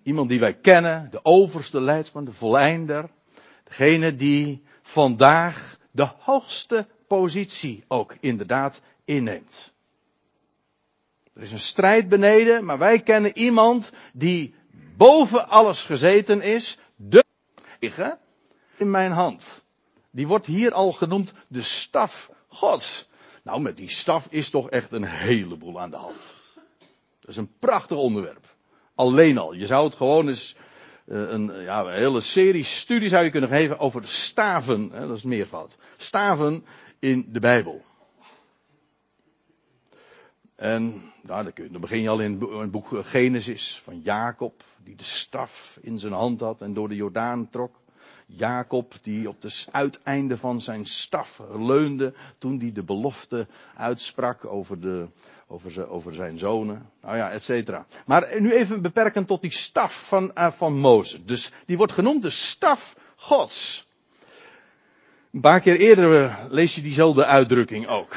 [0.08, 3.10] iemand die wij kennen, de overste leidsman, de volleinder.
[3.64, 9.72] Degene die vandaag de hoogste positie ook inderdaad inneemt.
[11.34, 14.54] Er is een strijd beneden, maar wij kennen iemand die
[14.96, 17.24] boven alles gezeten is, de
[18.76, 19.62] in mijn hand.
[20.10, 23.08] Die wordt hier al genoemd de staf Gods.
[23.42, 26.20] Nou, met die staf is toch echt een heleboel aan de hand.
[27.20, 28.56] Dat is een prachtig onderwerp.
[28.98, 29.52] Alleen al.
[29.52, 30.56] Je zou het gewoon eens
[31.06, 34.90] eh, een, ja, een hele serie studies zou je kunnen geven over staven.
[34.92, 35.76] Hè, dat is meervoud.
[35.96, 36.64] Staven
[36.98, 37.82] in de Bijbel.
[40.56, 45.78] En nou, dan begin je al in het boek Genesis van Jacob, die de staf
[45.82, 47.80] in zijn hand had en door de Jordaan trok.
[48.26, 54.80] Jacob die op het uiteinde van zijn staf leunde toen hij de belofte uitsprak over,
[54.80, 55.08] de,
[55.48, 56.90] over, over zijn zonen.
[57.02, 57.86] Nou ja, et cetera.
[58.06, 61.24] Maar nu even beperken tot die staf van, uh, van Mozes.
[61.24, 63.86] Dus die wordt genoemd de staf Gods.
[65.32, 68.16] Een paar keer eerder uh, lees je diezelfde uitdrukking ook.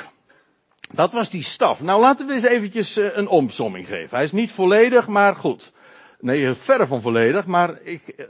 [0.94, 1.82] Dat was die staf.
[1.82, 4.16] Nou laten we eens eventjes uh, een omsomming geven.
[4.16, 5.72] Hij is niet volledig, maar goed.
[6.20, 8.28] Nee, verre van volledig, maar ik,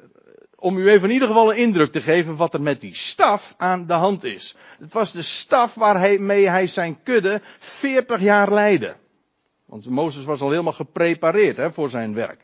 [0.62, 3.54] om u even in ieder geval een indruk te geven wat er met die staf
[3.58, 4.56] aan de hand is.
[4.80, 8.95] Het was de staf waarmee hij zijn kudde 40 jaar leidde.
[9.65, 12.43] Want Mozes was al helemaal geprepareerd hè, voor zijn werk.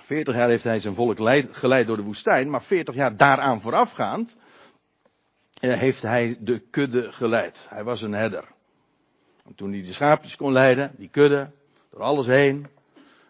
[0.00, 1.16] 40 jaar heeft hij zijn volk
[1.50, 4.36] geleid door de woestijn, maar 40 jaar daaraan voorafgaand
[5.60, 7.66] eh, heeft hij de kudde geleid.
[7.70, 8.44] Hij was een herder.
[9.46, 11.50] En toen hij de schaapjes kon leiden, die kudde,
[11.90, 12.66] door alles heen,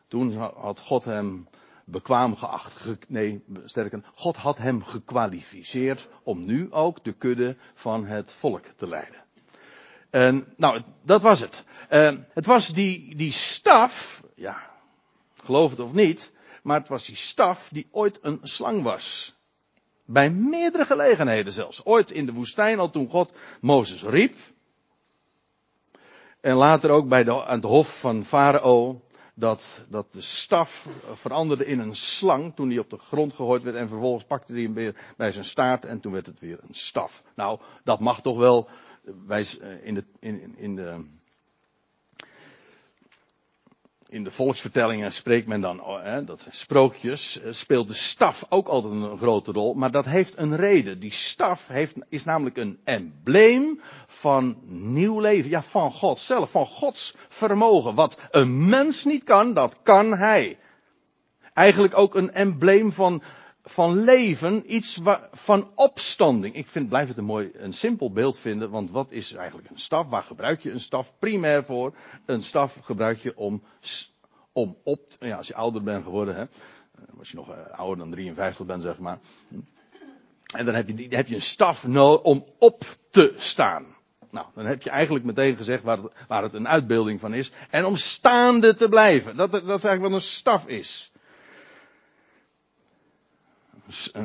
[0.08, 1.48] toen had God hem
[1.90, 2.86] bekwaam geacht.
[3.08, 8.88] Nee, sterker, God had hem gekwalificeerd om nu ook de kudde van het volk te
[8.88, 9.24] leiden.
[10.10, 11.64] En, nou, dat was het.
[12.34, 14.70] Het was die, die staf, ja,
[15.44, 19.36] geloof het of niet, maar het was die staf die ooit een slang was.
[20.04, 21.84] Bij meerdere gelegenheden zelfs.
[21.84, 24.34] Ooit in de woestijn al toen God Mozes riep.
[26.40, 29.02] En later ook bij de, aan het hof van Farao.
[29.38, 33.76] Dat, dat de staf veranderde in een slang toen hij op de grond gegooid werd.
[33.76, 36.74] En vervolgens pakte hij hem weer bij zijn staart en toen werd het weer een
[36.74, 37.22] staf.
[37.34, 38.68] Nou, dat mag toch wel.
[39.26, 41.04] Wij, eh, in de, in, in de
[44.10, 48.68] in de volksvertellingen spreekt men dan, oh, hè, dat sprookjes, eh, speelt de staf ook
[48.68, 51.00] altijd een grote rol, maar dat heeft een reden.
[51.00, 56.66] Die staf heeft, is namelijk een embleem van nieuw leven, ja, van God zelf, van
[56.66, 57.94] Gods vermogen.
[57.94, 60.58] Wat een mens niet kan, dat kan hij.
[61.54, 63.22] Eigenlijk ook een embleem van,
[63.68, 65.00] van leven, iets
[65.32, 66.54] van opstanding.
[66.54, 69.78] Ik vind, blijf het een mooi, een simpel beeld vinden, want wat is eigenlijk een
[69.78, 70.08] staf?
[70.08, 71.94] Waar gebruik je een staf primair voor?
[72.26, 73.62] Een staf gebruik je om,
[74.52, 76.44] om op, ja, als je ouder bent geworden, hè,
[77.18, 79.18] als je nog eh, ouder dan 53 bent, zeg maar.
[80.54, 83.86] En dan heb je, heb je een staf nodig om op te staan.
[84.30, 87.52] Nou, dan heb je eigenlijk meteen gezegd waar het, waar het een uitbeelding van is.
[87.70, 89.36] En om staande te blijven.
[89.36, 91.12] Dat, dat is eigenlijk wat een staf is.
[94.12, 94.22] Eh,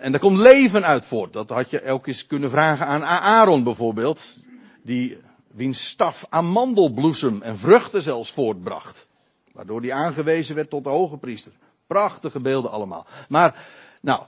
[0.00, 1.32] en daar komt leven uit voort.
[1.32, 4.22] Dat had je elke eens kunnen vragen aan Aaron bijvoorbeeld.
[4.82, 5.18] Die,
[5.58, 9.06] wiens staf amandelbloesem en vruchten zelfs voortbracht.
[9.52, 11.52] Waardoor die aangewezen werd tot de hoge priester.
[11.86, 13.06] Prachtige beelden allemaal.
[13.28, 13.66] Maar,
[14.00, 14.22] nou,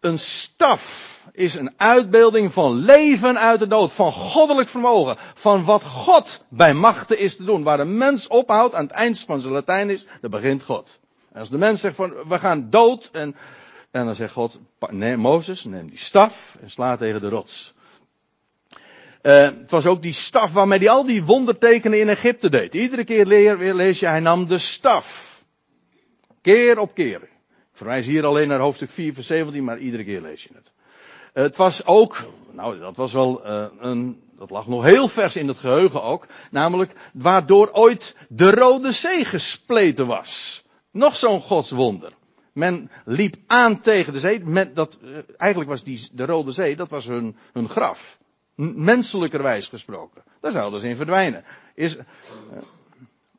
[0.00, 3.92] een staf is een uitbeelding van leven uit de dood.
[3.92, 5.16] Van goddelijk vermogen.
[5.34, 7.62] Van wat God bij machten is te doen.
[7.62, 10.98] Waar een mens ophoudt aan het eind van zijn Latijn is, dan begint God.
[11.32, 13.36] En als de mens zegt van, we gaan dood en
[13.96, 17.74] en dan zegt God, nee, Mozes, neem die staf en sla tegen de rots.
[19.22, 22.74] Uh, het was ook die staf waarmee hij al die wondertekenen in Egypte deed.
[22.74, 23.26] Iedere keer
[23.74, 25.34] lees je, hij nam de staf.
[26.42, 27.22] Keer op keer.
[27.22, 30.72] Ik verwijs hier alleen naar hoofdstuk 4 vers 17, maar iedere keer lees je het.
[31.34, 32.16] Uh, het was ook,
[32.52, 36.26] nou dat was wel uh, een, dat lag nog heel vers in het geheugen ook,
[36.50, 40.64] namelijk waardoor ooit de Rode Zee gespleten was.
[40.90, 42.12] Nog zo'n godswonder.
[42.56, 44.44] Men liep aan tegen de zee.
[44.44, 48.18] Men, dat, eh, eigenlijk was die, de Rode Zee, dat was hun, hun graf.
[48.54, 50.22] Menselijkerwijs gesproken.
[50.40, 51.44] Daar zouden ze in verdwijnen.
[51.74, 52.04] Is, eh,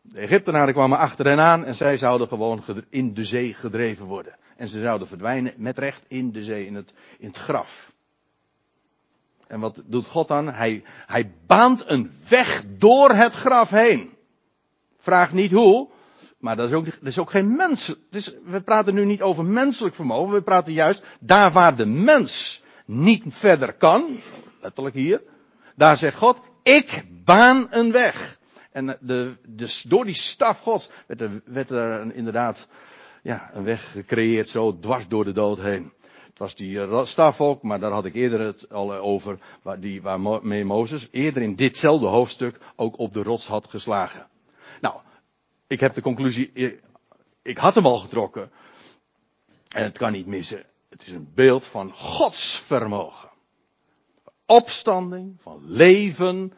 [0.02, 4.36] de Egyptenaren kwamen achter hen aan en zij zouden gewoon in de zee gedreven worden.
[4.56, 7.94] En ze zouden verdwijnen met recht in de zee, in het, in het graf.
[9.48, 10.48] En wat doet God dan?
[10.48, 14.14] Hij, hij baant een weg door het graf heen.
[14.98, 15.90] Vraag niet hoe,
[16.38, 17.96] maar dat is ook, dat is ook geen mens.
[18.12, 20.34] Is, we praten nu niet over menselijk vermogen.
[20.34, 24.20] We praten juist daar waar de mens niet verder kan.
[24.62, 25.22] Letterlijk hier.
[25.76, 28.40] Daar zegt God, ik baan een weg.
[28.72, 32.68] En de, dus door die staf gods werd er, werd er inderdaad
[33.24, 35.94] ja, een weg gecreëerd zo dwars door de dood heen.
[36.30, 39.80] Het was die eh, staf ook, maar daar had ik eerder het al over, waar,
[39.80, 44.28] die, waarmee Mozes eerder in ditzelfde hoofdstuk ook op de rots had geslagen.
[44.82, 44.96] Nou,
[45.68, 46.52] ik heb de conclusie,
[47.42, 48.52] ik had hem al getrokken.
[49.68, 50.66] En het kan niet missen.
[50.90, 53.30] Het is een beeld van Gods vermogen.
[54.46, 56.54] Opstanding, van leven,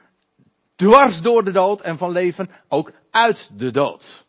[0.76, 4.28] dwars door de dood en van leven ook uit de dood.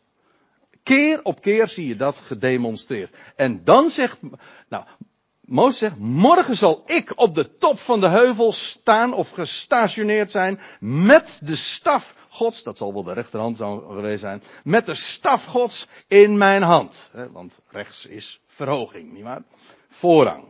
[0.83, 3.15] Keer op keer zie je dat gedemonstreerd.
[3.35, 4.19] En dan zegt,
[4.69, 4.85] nou,
[5.41, 10.59] Mozes zegt, morgen zal ik op de top van de heuvel staan of gestationeerd zijn
[10.79, 15.87] met de staf gods, dat zal wel de rechterhand geweest zijn, met de staf gods
[16.07, 17.11] in mijn hand.
[17.31, 19.43] Want rechts is verhoging, nietwaar?
[19.87, 20.43] Voorrang.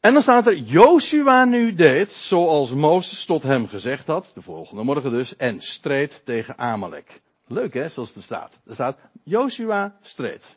[0.00, 4.82] En dan staat er, Joshua nu deed zoals Mozes tot hem gezegd had, de volgende
[4.82, 7.20] morgen dus, en streed tegen Amalek.
[7.46, 8.58] Leuk hè, zoals het staat.
[8.66, 10.56] Er staat, Joshua streed.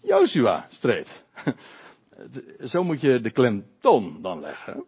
[0.00, 1.24] Joshua streed.
[2.64, 4.84] Zo moet je de klemtoon dan leggen.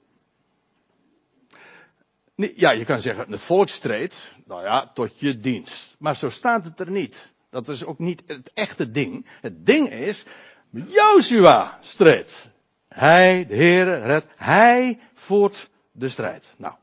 [2.36, 5.96] Ja, je kan zeggen, het volk streed, nou ja, tot je dienst.
[5.98, 7.32] Maar zo staat het er niet.
[7.50, 9.26] Dat is ook niet het echte ding.
[9.40, 10.24] Het ding is,
[10.70, 12.50] Joshua streed.
[12.88, 14.26] Hij, de Heere, redt.
[14.36, 16.54] Hij voert de strijd.
[16.56, 16.74] Nou,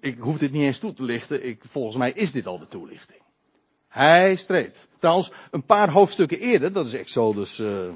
[0.00, 1.46] ik hoef dit niet eens toe te lichten.
[1.46, 3.22] Ik, volgens mij is dit al de toelichting.
[3.88, 4.88] Hij streed.
[4.98, 7.88] Trouwens, een paar hoofdstukken eerder, dat is Exodus uh,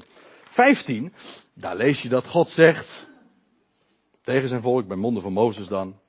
[0.50, 1.12] 15,
[1.54, 3.08] daar lees je dat God zegt,
[4.22, 5.99] tegen zijn volk, bij monden van Mozes dan,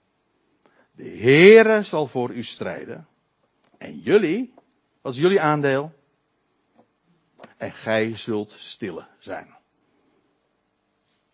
[0.91, 3.07] de Heere zal voor u strijden.
[3.77, 4.53] En jullie,
[5.01, 5.93] wat is jullie aandeel?
[7.57, 9.55] En gij zult stille zijn.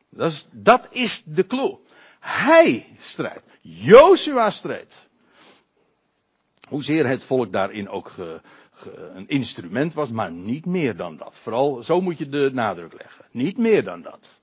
[0.10, 1.78] Dat is, dat is de clue.
[2.20, 3.44] Hij strijdt.
[3.62, 5.10] Joshua strijdt.
[6.68, 8.14] Hoezeer het volk daarin ook
[9.14, 11.38] een instrument was, maar niet meer dan dat.
[11.38, 13.26] Vooral, zo moet je de nadruk leggen.
[13.32, 14.42] Niet meer dan dat.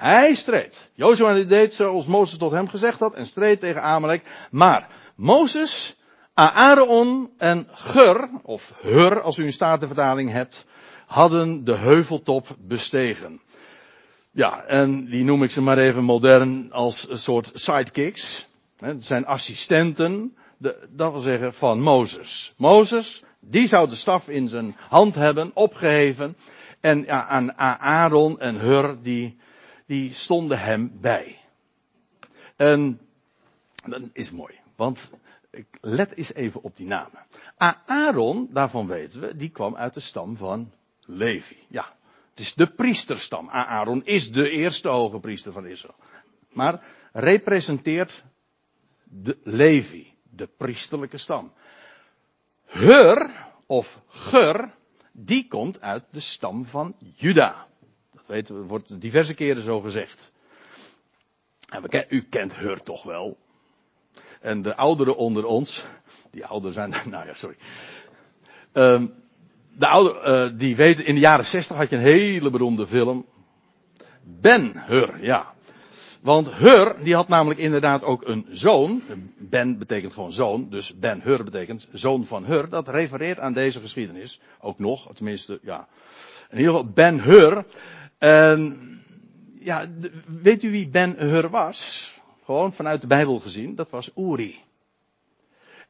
[0.00, 0.90] Hij streed.
[0.94, 4.22] Jozua deed zoals Mozes tot hem gezegd had en streed tegen Amalek.
[4.50, 5.96] Maar Mozes,
[6.34, 10.66] Aaron en Ger, of Hur als u een statenvertaling hebt,
[11.06, 13.40] hadden de heuveltop bestegen.
[14.30, 18.46] Ja, en die noem ik ze maar even modern als een soort sidekicks.
[18.78, 20.36] Het zijn assistenten,
[20.90, 22.54] dat wil zeggen van Mozes.
[22.56, 26.36] Mozes, die zou de staf in zijn hand hebben, opgeheven.
[26.80, 29.38] En ja, aan Aaron en Hur, die,
[29.90, 31.38] die stonden hem bij.
[32.56, 33.00] En
[33.84, 35.10] dat is mooi, want
[35.80, 37.26] let eens even op die namen.
[37.86, 41.56] Aaron, daarvan weten we, die kwam uit de stam van Levi.
[41.68, 41.96] Ja,
[42.30, 43.48] het is de priesterstam.
[43.48, 45.96] Aaron is de eerste hoge priester van Israël.
[46.48, 48.24] Maar representeert
[49.04, 51.52] de Levi, de priesterlijke stam.
[52.66, 54.74] Hur, of Ger,
[55.12, 57.68] die komt uit de stam van Juda.
[58.30, 60.32] Dat weten we, wordt diverse keren zo gezegd.
[61.68, 63.38] En we, u kent Hur toch wel.
[64.40, 65.86] En de ouderen onder ons,
[66.30, 67.56] die ouderen zijn, nou ja, sorry.
[68.72, 69.12] Um,
[69.76, 70.20] de oude,
[70.52, 73.26] uh, die weten, in de jaren 60 had je een hele beroemde film.
[74.22, 75.54] Ben Hur, ja.
[76.20, 79.02] Want Hur, die had namelijk inderdaad ook een zoon.
[79.38, 82.68] Ben betekent gewoon zoon, dus Ben Hur betekent zoon van Hur.
[82.68, 84.40] Dat refereert aan deze geschiedenis.
[84.60, 85.88] Ook nog, tenminste, ja.
[86.50, 87.64] In ieder geval Ben Hur.
[88.20, 89.02] En,
[89.54, 89.86] ja,
[90.42, 92.10] weet u wie Ben Hur was?
[92.44, 93.74] Gewoon vanuit de Bijbel gezien.
[93.74, 94.58] Dat was Uri.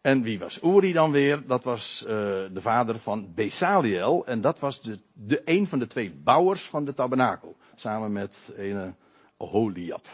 [0.00, 1.46] En wie was Uri dan weer?
[1.46, 2.08] Dat was uh,
[2.52, 4.26] de vader van Besaliel.
[4.26, 7.56] En dat was de, de, een van de twee bouwers van de tabernakel.
[7.74, 8.94] Samen met een
[9.36, 10.06] Oholiab.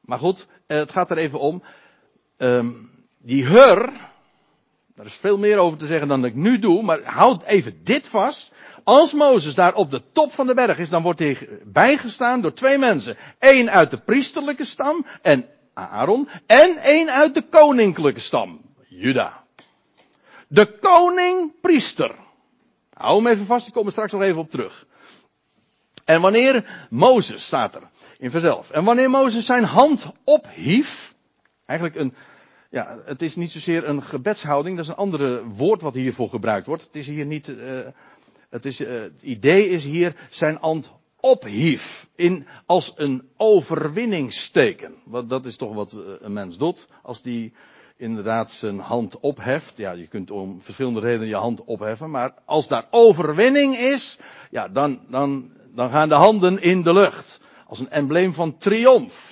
[0.00, 1.62] Maar goed, uh, het gaat er even om.
[2.36, 3.92] Um, die Hur,
[5.00, 8.06] daar is veel meer over te zeggen dan ik nu doe, maar houd even dit
[8.06, 8.52] vast.
[8.84, 12.52] Als Mozes daar op de top van de berg is, dan wordt hij bijgestaan door
[12.52, 13.16] twee mensen.
[13.38, 18.60] Eén uit de priesterlijke stam en Aaron en één uit de koninklijke stam.
[18.88, 19.44] Juda.
[20.48, 22.14] De koning-priester.
[22.94, 24.86] Hou hem even vast, ik kom er straks nog even op terug.
[26.04, 31.14] En wanneer Mozes, staat er in verzelf, en wanneer Mozes zijn hand ophief,
[31.66, 32.14] eigenlijk een,
[32.70, 36.66] ja, het is niet zozeer een gebedshouding, dat is een andere woord wat hiervoor gebruikt
[36.66, 36.84] wordt.
[36.84, 37.80] Het is hier niet, uh,
[38.50, 42.08] het, is, uh, het idee is hier zijn hand ophief.
[42.14, 44.94] In, als een overwinningsteken.
[45.04, 46.88] Want dat is toch wat een mens doet.
[47.02, 47.52] Als die
[47.96, 49.76] inderdaad zijn hand opheft.
[49.76, 52.10] Ja, je kunt om verschillende redenen je hand opheffen.
[52.10, 54.18] Maar als daar overwinning is,
[54.50, 57.40] ja, dan, dan, dan gaan de handen in de lucht.
[57.66, 59.29] Als een embleem van triomf.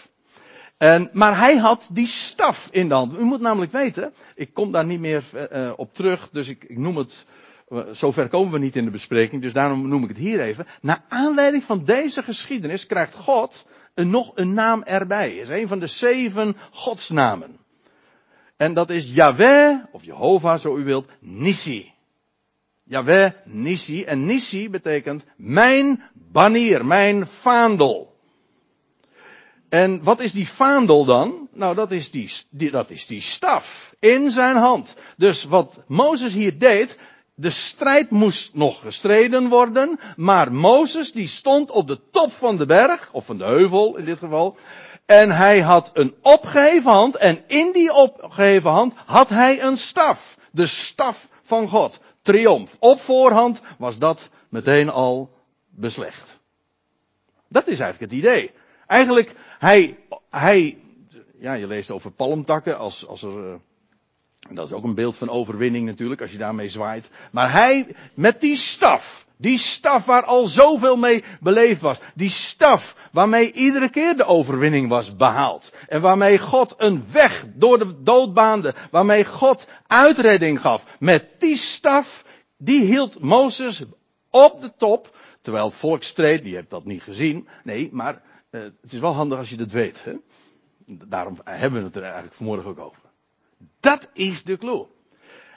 [0.79, 3.15] En, maar hij had die staf in de hand.
[3.15, 6.79] U moet namelijk weten, ik kom daar niet meer uh, op terug, dus ik, ik
[6.79, 7.27] noem het,
[7.69, 10.67] uh, zover komen we niet in de bespreking, dus daarom noem ik het hier even.
[10.81, 15.37] Naar aanleiding van deze geschiedenis krijgt God een, nog een naam erbij.
[15.37, 17.57] Is een van de zeven godsnamen.
[18.57, 21.93] En dat is Yahweh, of Jehovah zo u wilt, Nissi.
[22.85, 24.05] Yahweh, Nissi.
[24.05, 28.08] En Nissi betekent mijn banier, mijn vaandel.
[29.69, 31.49] En wat is die vaandel dan?
[31.53, 32.31] Nou, dat is die,
[32.71, 34.95] dat is die staf in zijn hand.
[35.17, 36.99] Dus wat Mozes hier deed,
[37.35, 42.67] de strijd moest nog gestreden worden, maar Mozes die stond op de top van de
[42.67, 44.57] berg, of van de heuvel in dit geval,
[45.09, 47.17] en hij had een opgeheven hand.
[47.17, 50.39] En in die opgeheven hand had hij een staf.
[50.51, 52.01] De staf van God.
[52.23, 52.77] Triomf.
[52.79, 55.31] Op voorhand was dat meteen al
[55.69, 56.39] beslecht.
[57.49, 58.53] Dat is eigenlijk het idee.
[58.89, 59.99] Eigenlijk, hij,
[60.31, 60.79] hij,
[61.39, 63.55] ja, je leest over palmtakken als, als er, uh,
[64.51, 67.09] dat is ook een beeld van overwinning natuurlijk, als je daarmee zwaait.
[67.33, 71.99] Maar hij, met die staf, die staf waar al zoveel mee beleefd was.
[72.15, 75.73] Die staf waarmee iedere keer de overwinning was behaald.
[75.89, 78.75] En waarmee God een weg door de dood baande.
[78.91, 80.85] Waarmee God uitredding gaf.
[80.99, 82.25] Met die staf
[82.57, 83.83] die hield Mozes
[84.31, 87.49] op de top, terwijl het volk streed, die heeft dat niet gezien.
[87.65, 90.05] Nee, maar uh, het is wel handig als je dat weet.
[90.05, 90.15] Hè?
[90.87, 93.03] Daarom hebben we het er eigenlijk vanmorgen ook over.
[93.81, 94.87] Dat is de clue.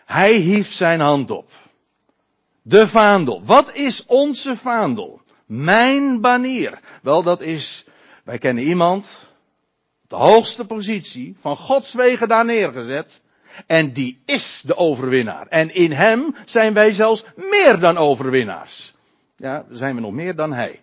[0.05, 1.51] Hij hief zijn hand op.
[2.61, 3.43] De vaandel.
[3.43, 5.21] Wat is onze vaandel?
[5.45, 6.79] Mijn banier.
[7.01, 7.85] Wel, dat is,
[8.23, 9.07] wij kennen iemand,
[10.07, 13.21] de hoogste positie, van Gods wegen daar neergezet.
[13.67, 15.47] En die is de overwinnaar.
[15.47, 18.93] En in hem zijn wij zelfs meer dan overwinnaars.
[19.35, 20.81] Ja, zijn we nog meer dan hij.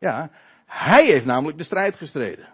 [0.00, 0.30] Ja,
[0.66, 2.48] hij heeft namelijk de strijd gestreden.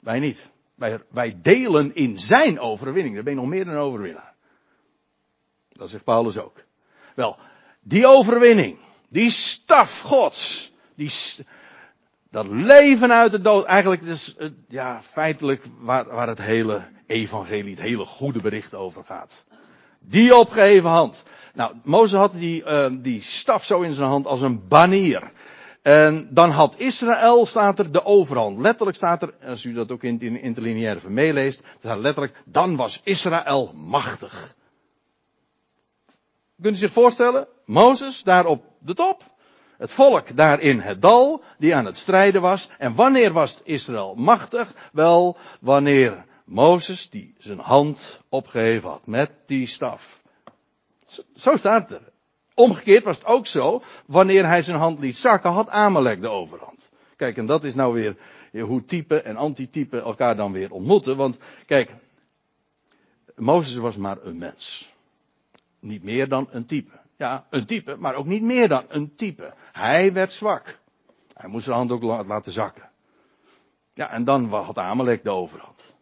[0.00, 0.50] Wij niet.
[0.74, 3.14] Wij, wij delen in zijn overwinning.
[3.14, 4.34] Daar ben je nog meer dan overwinnaar.
[5.68, 6.64] Dat zegt Paulus ook.
[7.14, 7.36] Wel,
[7.80, 11.12] die overwinning, die staf Gods, die,
[12.30, 14.36] dat leven uit de dood, eigenlijk is
[14.68, 19.44] ja, feitelijk waar, waar het hele evangelie, het hele goede bericht over gaat.
[20.00, 21.22] Die opgeheven hand.
[21.54, 25.32] Nou, Mozes had die, uh, die staf zo in zijn hand als een banier.
[25.86, 28.58] En dan had Israël, staat er, de overhand.
[28.58, 33.00] Letterlijk staat er, als u dat ook in het interlineaire meeleest, staat letterlijk, dan was
[33.04, 34.54] Israël machtig.
[36.60, 37.48] Kunt u zich voorstellen?
[37.64, 39.22] Mozes daar op de top.
[39.78, 42.68] Het volk daar in het dal, die aan het strijden was.
[42.78, 44.90] En wanneer was Israël machtig?
[44.92, 50.22] Wel, wanneer Mozes die zijn hand opgeheven had met die staf.
[51.36, 52.14] Zo staat het er.
[52.56, 56.90] Omgekeerd was het ook zo, wanneer hij zijn hand liet zakken, had Amalek de overhand.
[57.16, 58.16] Kijk, en dat is nou weer
[58.62, 61.16] hoe type en antitype elkaar dan weer ontmoeten.
[61.16, 61.36] Want
[61.66, 61.94] kijk,
[63.34, 64.94] Mozes was maar een mens.
[65.80, 66.92] Niet meer dan een type.
[67.16, 69.52] Ja, een type, maar ook niet meer dan een type.
[69.72, 70.78] Hij werd zwak.
[71.32, 72.90] Hij moest zijn hand ook laten zakken.
[73.94, 75.95] Ja, en dan had Amalek de overhand.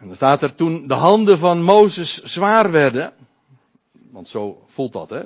[0.00, 3.12] En dan staat er toen de handen van Mozes zwaar werden.
[4.10, 5.22] Want zo voelt dat, hè.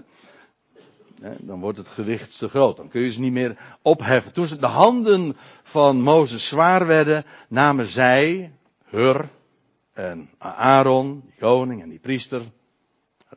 [1.39, 2.77] Dan wordt het gewicht te groot.
[2.77, 4.33] Dan kun je ze niet meer opheffen.
[4.33, 8.53] Toen de handen van Mozes zwaar werden, namen zij,
[8.85, 9.29] Hur
[9.93, 12.43] en Aaron, die koning en die priester,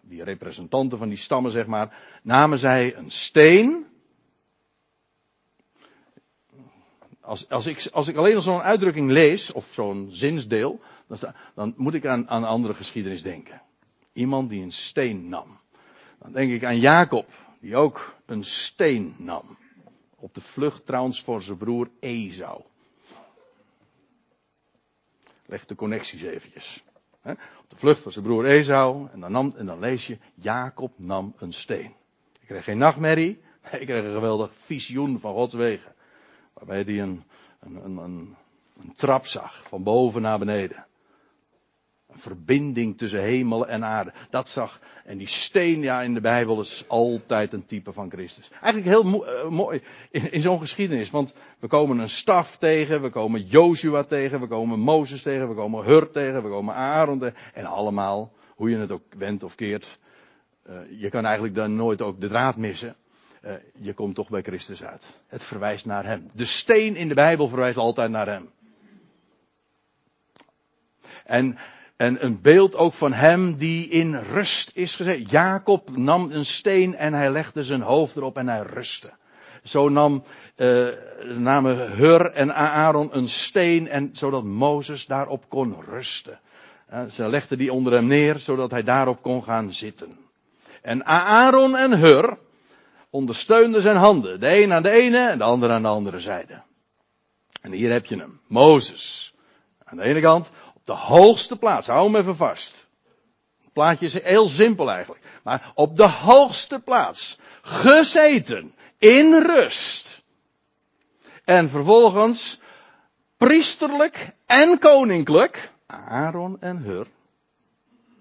[0.01, 3.85] die representanten van die stammen, zeg maar, namen zij een steen.
[7.23, 11.17] Als, als, ik, als ik alleen al zo'n uitdrukking lees, of zo'n zinsdeel, dan,
[11.55, 13.61] dan moet ik aan, aan andere geschiedenis denken.
[14.13, 15.59] Iemand die een steen nam.
[16.19, 17.27] Dan denk ik aan Jacob,
[17.59, 19.57] die ook een steen nam.
[20.15, 22.61] Op de vlucht trouwens voor zijn broer Esau.
[25.45, 26.83] Leg de connecties eventjes.
[27.23, 29.07] Op de vlucht voor zijn broer Esau.
[29.11, 31.93] En dan, nam, lees je, Jacob nam een steen.
[32.39, 33.41] Ik kreeg geen nachtmerrie.
[33.79, 35.95] Ik kreeg een geweldig visioen van Gods wegen.
[36.53, 37.23] Waarbij hij een,
[37.59, 38.35] een, een, een,
[38.79, 40.85] een trap zag, van boven naar beneden.
[42.07, 44.13] Een verbinding tussen hemel en aarde.
[44.29, 44.79] Dat zag.
[45.05, 48.49] En die steen, ja, in de Bijbel is altijd een type van Christus.
[48.61, 49.81] Eigenlijk heel uh, mooi
[50.11, 51.09] in, in zo'n geschiedenis.
[51.09, 55.55] Want we komen een staf tegen, we komen Joshua tegen, we komen Mozes tegen, we
[55.55, 57.37] komen Hur tegen, we komen Aaron tegen.
[57.53, 59.99] En allemaal, hoe je het ook wendt of keert.
[60.69, 62.95] Uh, je kan eigenlijk dan nooit ook de draad missen.
[63.45, 65.19] Uh, je komt toch bij Christus uit.
[65.27, 66.27] Het verwijst naar hem.
[66.33, 68.49] De steen in de Bijbel verwijst altijd naar hem.
[71.23, 71.57] En
[72.03, 75.29] en een beeld ook van hem die in rust is gezet.
[75.29, 79.11] Jacob nam een steen en hij legde zijn hoofd erop en hij rustte.
[79.63, 80.23] Zo nam,
[80.57, 80.87] uh,
[81.33, 86.39] namen Hur en Aaron een steen en zodat Mozes daarop kon rusten.
[86.93, 90.11] Uh, ze legden die onder hem neer zodat hij daarop kon gaan zitten.
[90.81, 92.37] En Aaron en Hur
[93.13, 94.39] ondersteunden zijn handen.
[94.39, 96.61] De een aan de ene en de ander aan de andere zijde.
[97.61, 98.41] En hier heb je hem.
[98.47, 99.33] Mozes.
[99.83, 100.49] Aan de ene kant
[100.83, 101.87] de hoogste plaats.
[101.87, 102.87] Hou hem even vast.
[103.61, 105.25] Het plaatje is heel simpel eigenlijk.
[105.43, 107.39] Maar op de hoogste plaats.
[107.61, 108.75] Gezeten.
[108.97, 110.23] In rust.
[111.43, 112.59] En vervolgens
[113.37, 115.71] priesterlijk en koninklijk.
[115.85, 117.07] Aaron en Hur.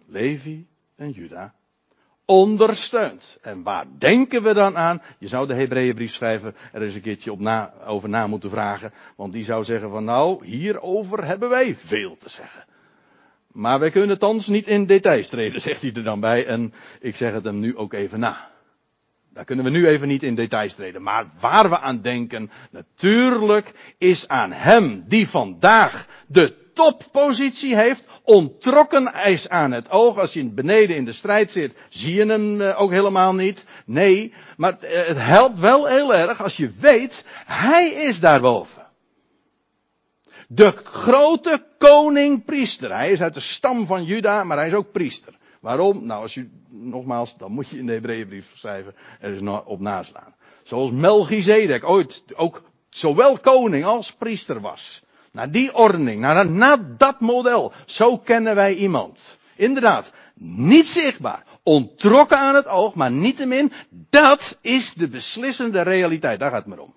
[0.06, 0.66] Levi
[0.96, 1.54] en Juda
[2.24, 3.38] ondersteunt.
[3.40, 5.02] En waar denken we dan aan?
[5.18, 8.92] Je zou de Hebreeënbrief schrijven, er eens een keertje op na, over na moeten vragen.
[9.16, 12.64] Want die zou zeggen van nou, hierover hebben wij veel te zeggen.
[13.52, 16.46] Maar wij kunnen thans niet in details treden, zegt hij er dan bij.
[16.46, 18.50] En ik zeg het hem nu ook even na.
[19.32, 21.02] Daar kunnen we nu even niet in details treden.
[21.02, 29.12] Maar waar we aan denken, natuurlijk, is aan hem die vandaag de toppositie heeft, ontrokken
[29.24, 30.18] is aan het oog.
[30.18, 33.64] Als je beneden in de strijd zit, zie je hem eh, ook helemaal niet.
[33.86, 38.82] Nee, maar eh, het helpt wel heel erg als je weet, hij is daarboven.
[40.48, 42.94] De grote koning-priester.
[42.94, 45.34] Hij is uit de stam van Juda, maar hij is ook priester.
[45.60, 46.06] Waarom?
[46.06, 50.34] Nou, als u, nogmaals, dan moet je in de Hebreeënbrief schrijven, er is op naslaan.
[50.62, 55.02] Zoals Melchizedek ooit ook zowel koning als priester was.
[55.32, 57.72] Naar die ordening, naar, dat model.
[57.86, 59.38] Zo kennen wij iemand.
[59.56, 66.38] Inderdaad, niet zichtbaar, ontrokken aan het oog, maar niettemin, dat is de beslissende realiteit.
[66.38, 66.94] Daar gaat het maar om.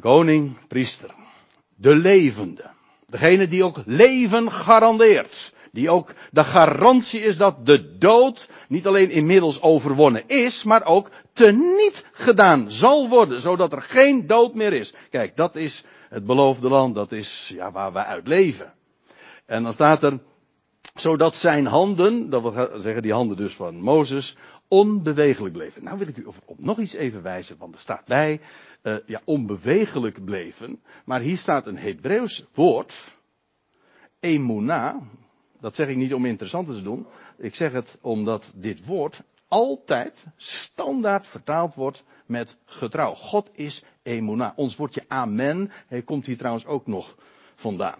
[0.00, 1.14] Koning, priester,
[1.74, 2.70] de levende.
[3.06, 5.52] Degene die ook leven garandeert.
[5.72, 11.10] Die ook de garantie is dat de dood niet alleen inmiddels overwonnen is, maar ook
[11.32, 14.94] teniet gedaan zal worden, zodat er geen dood meer is.
[15.10, 18.72] Kijk, dat is het beloofde land, dat is ja, waar we uit leven.
[19.46, 20.18] En dan staat er,
[20.94, 24.36] zodat zijn handen, dat wil zeggen die handen dus van Mozes,
[24.68, 25.84] onbewegelijk bleven.
[25.84, 28.40] Nou wil ik u op, nog iets even wijzen, want er staat bij,
[28.82, 30.82] uh, ja, onbewegelijk bleven.
[31.04, 32.94] Maar hier staat een Hebreeuws woord,
[34.20, 35.00] emuna.
[35.60, 37.06] Dat zeg ik niet om interessant te doen.
[37.36, 43.14] Ik zeg het omdat dit woord altijd standaard vertaald wordt met getrouw.
[43.14, 44.52] God is emuna.
[44.56, 47.16] Ons woordje amen hij komt hier trouwens ook nog
[47.54, 47.98] vandaan.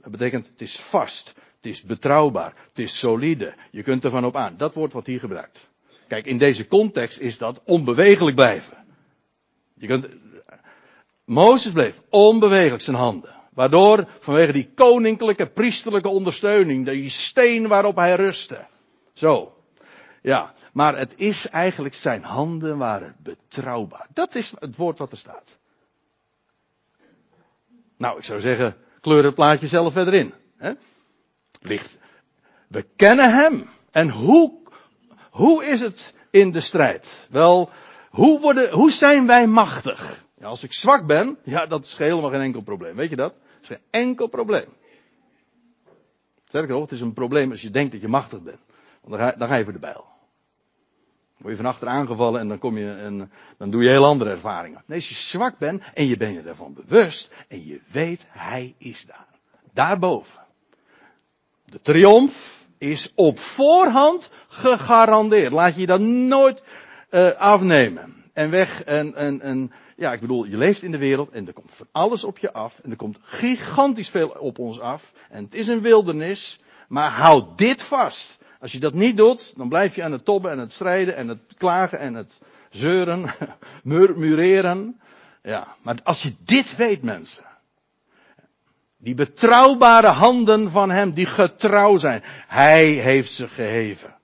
[0.00, 3.54] Dat betekent het is vast, het is betrouwbaar, het is solide.
[3.70, 4.56] Je kunt ervan op aan.
[4.56, 5.68] Dat woord wordt hier gebruikt.
[6.08, 8.84] Kijk, in deze context is dat onbewegelijk blijven.
[9.74, 10.06] Je kunt,
[11.24, 13.34] Mozes bleef onbewegelijk zijn handen.
[13.54, 18.64] Waardoor, vanwege die koninklijke, priesterlijke ondersteuning, die steen waarop hij rustte.
[19.12, 19.54] Zo.
[20.22, 24.06] Ja, maar het is eigenlijk zijn handen waren betrouwbaar.
[24.12, 25.58] Dat is het woord wat er staat.
[27.96, 30.34] Nou, ik zou zeggen, kleur het plaatje zelf verder in.
[30.56, 30.72] Hè?
[31.60, 31.98] Licht.
[32.68, 33.68] We kennen hem.
[33.90, 34.58] En hoe,
[35.30, 37.28] hoe is het in de strijd?
[37.30, 37.70] Wel,
[38.10, 40.24] hoe, worden, hoe zijn wij machtig?
[40.38, 42.96] Ja, als ik zwak ben, ja, dat is helemaal geen enkel probleem.
[42.96, 43.34] Weet je dat?
[43.64, 44.68] Is geen enkel probleem.
[46.44, 48.60] Sterker nog, het is een probleem als je denkt dat je machtig bent.
[49.00, 50.04] Want dan ga, dan ga je voor de bijl.
[51.36, 54.30] Word je van achter aangevallen en dan kom je en dan doe je heel andere
[54.30, 54.82] ervaringen.
[54.86, 58.74] Nee, als je zwak bent en je bent je ervan bewust en je weet, hij
[58.78, 59.28] is daar.
[59.72, 60.40] Daarboven.
[61.64, 65.52] De triomf is op voorhand gegarandeerd.
[65.52, 66.62] Laat je dat nooit
[67.10, 68.14] uh, afnemen.
[68.32, 71.52] En weg en, en, en, ja, ik bedoel, je leeft in de wereld en er
[71.52, 72.78] komt van alles op je af.
[72.82, 75.12] En er komt gigantisch veel op ons af.
[75.30, 76.60] En het is een wildernis.
[76.88, 78.38] Maar houd dit vast.
[78.60, 81.28] Als je dat niet doet, dan blijf je aan het tobben en het strijden en
[81.28, 82.40] het klagen en het
[82.70, 83.34] zeuren,
[83.82, 85.00] murmureren.
[85.42, 87.44] Ja, maar als je dit weet, mensen.
[88.98, 92.22] Die betrouwbare handen van hem, die getrouw zijn.
[92.46, 94.14] Hij heeft ze geheven.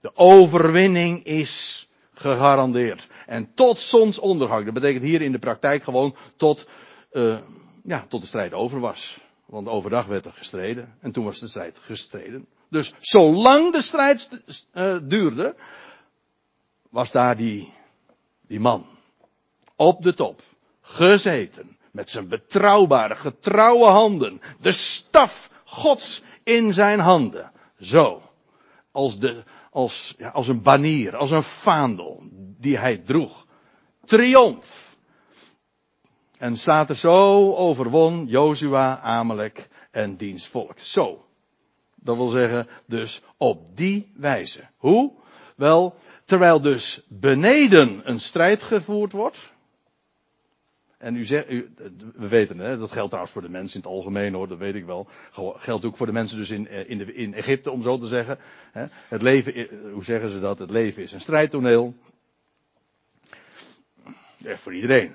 [0.00, 3.06] De overwinning is gegarandeerd.
[3.32, 4.64] En tot zonsondergang.
[4.64, 6.68] Dat betekent hier in de praktijk gewoon tot,
[7.12, 7.38] uh,
[7.82, 9.20] ja, tot de strijd over was.
[9.46, 10.94] Want overdag werd er gestreden.
[11.00, 12.46] En toen was de strijd gestreden.
[12.68, 14.30] Dus zolang de strijd
[14.74, 15.54] uh, duurde,
[16.90, 17.72] was daar die,
[18.46, 18.86] die man.
[19.76, 20.42] Op de top.
[20.80, 21.76] Gezeten.
[21.90, 24.40] Met zijn betrouwbare, getrouwe handen.
[24.60, 27.52] De staf Gods in zijn handen.
[27.80, 28.22] Zo.
[28.90, 29.42] Als, de,
[29.72, 32.22] als, ja, als een banier, als een vaandel
[32.58, 33.46] die hij droeg.
[34.04, 34.96] Triomf.
[36.38, 40.78] En staat er zo overwon Jozua, Amalek en diens volk.
[40.78, 41.24] Zo.
[41.94, 44.68] Dat wil zeggen, dus op die wijze.
[44.76, 45.12] Hoe?
[45.56, 45.94] Wel,
[46.24, 49.52] terwijl dus beneden een strijd gevoerd wordt.
[51.02, 51.74] En u zegt, u,
[52.14, 54.74] we weten hè, dat geldt trouwens voor de mensen in het algemeen hoor, dat weet
[54.74, 55.08] ik wel.
[55.56, 58.06] Geldt ook voor de mensen dus in, eh, in, de, in Egypte om zo te
[58.06, 58.38] zeggen.
[59.08, 60.58] Het leven, hoe zeggen ze dat?
[60.58, 61.94] Het leven is een strijdtoneel.
[64.36, 65.14] Ja, voor iedereen.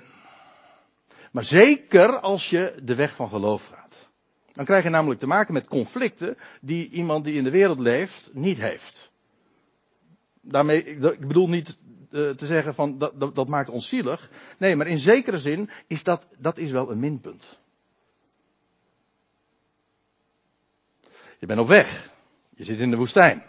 [1.32, 4.10] Maar zeker als je de weg van geloof gaat.
[4.52, 8.30] Dan krijg je namelijk te maken met conflicten die iemand die in de wereld leeft
[8.34, 9.12] niet heeft.
[10.40, 11.78] Daarmee, ik bedoel niet
[12.10, 14.30] te zeggen van dat, dat, dat, maakt ons zielig.
[14.58, 17.58] Nee, maar in zekere zin is dat, dat is wel een minpunt.
[21.38, 22.10] Je bent op weg.
[22.54, 23.44] Je zit in de woestijn.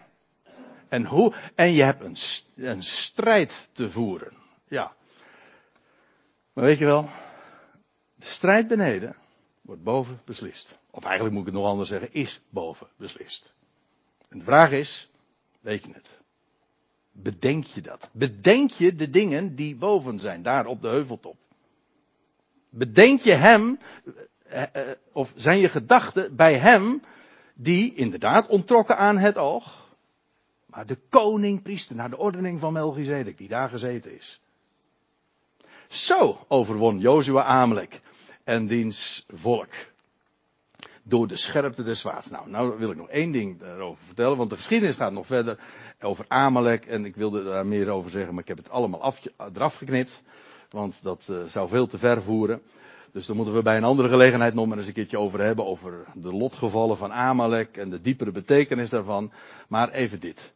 [0.88, 2.16] En, hoe, en je hebt een,
[2.56, 4.34] een strijd te voeren.
[4.68, 4.96] Ja.
[6.54, 7.10] Maar weet je wel,
[8.16, 9.16] de strijd beneden
[9.62, 10.80] wordt boven beslist.
[10.92, 13.54] Of eigenlijk moet ik het nog anders zeggen, is boven beslist.
[14.30, 15.12] En de vraag is,
[15.62, 16.20] weet je het?
[17.22, 18.10] Bedenk je dat?
[18.12, 21.38] Bedenk je de dingen die boven zijn, daar op de heuveltop?
[22.70, 23.80] Bedenk je hem,
[24.44, 27.02] eh, eh, of zijn je gedachten bij hem,
[27.54, 29.96] die inderdaad ontrokken aan het oog,
[30.66, 34.42] maar de koning priester, naar de ordening van Melchizedek, die daar gezeten is.
[35.88, 38.02] Zo overwon Jozua Amalek
[38.44, 39.74] en diens volk.
[41.10, 42.30] Door de scherpte des zwaards.
[42.30, 45.60] Nou, nou wil ik nog één ding daarover vertellen, want de geschiedenis gaat nog verder
[46.02, 49.22] over Amalek en ik wilde daar meer over zeggen, maar ik heb het allemaal af,
[49.54, 50.22] eraf geknipt,
[50.70, 52.62] want dat uh, zou veel te ver voeren.
[53.12, 55.66] Dus daar moeten we bij een andere gelegenheid nog maar eens een keertje over hebben,
[55.66, 59.32] over de lotgevallen van Amalek en de diepere betekenis daarvan.
[59.68, 60.54] Maar even dit.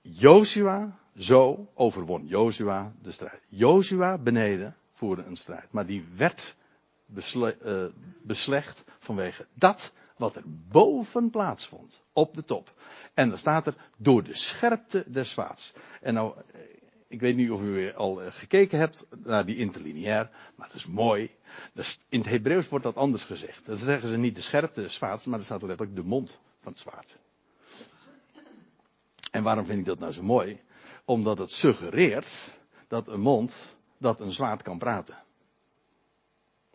[0.00, 3.40] Joshua, zo overwon Joshua de strijd.
[3.48, 6.56] Joshua beneden voerde een strijd, maar die werd
[7.06, 7.84] uh,
[8.22, 12.72] beslecht vanwege dat wat er boven plaatsvond, op de top.
[13.14, 15.72] En dan staat er door de scherpte des zwaards.
[16.00, 16.34] En nou,
[17.08, 20.86] ik weet niet of u al eh, gekeken hebt naar die interlineair, maar dat is
[20.86, 21.30] mooi.
[21.72, 23.66] Dus in het Hebreeuws wordt dat anders gezegd.
[23.66, 26.72] Dan zeggen ze niet de scherpte des zwaards, maar er staat letterlijk de mond van
[26.72, 27.18] het zwaard.
[29.30, 30.60] En waarom vind ik dat nou zo mooi?
[31.04, 32.32] Omdat het suggereert
[32.88, 35.16] dat een mond, dat een zwaard kan praten.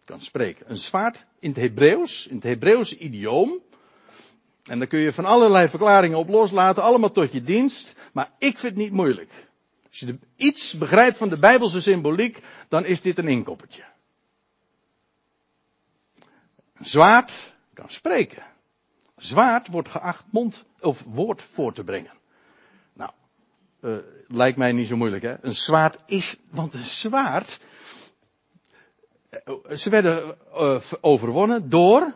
[0.10, 0.70] Kan spreken.
[0.70, 3.62] Een zwaard in het Hebreeuws, in het Hebreeuwse idioom.
[4.64, 7.96] En daar kun je van allerlei verklaringen op loslaten, allemaal tot je dienst.
[8.14, 9.48] Maar ik vind het niet moeilijk.
[9.88, 13.84] Als je iets begrijpt van de Bijbelse symboliek, dan is dit een inkoppertje.
[16.74, 18.44] Een zwaard kan spreken.
[19.18, 22.14] Zwaard wordt geacht mond of woord voor te brengen.
[22.94, 23.12] Nou,
[23.82, 23.98] uh,
[24.28, 25.44] lijkt mij niet zo moeilijk hè.
[25.44, 27.60] Een zwaard is, want een zwaard,
[29.74, 32.14] ze werden uh, overwonnen door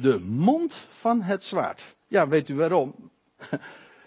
[0.00, 1.96] de mond van het zwaard.
[2.06, 2.94] Ja, weet u waarom?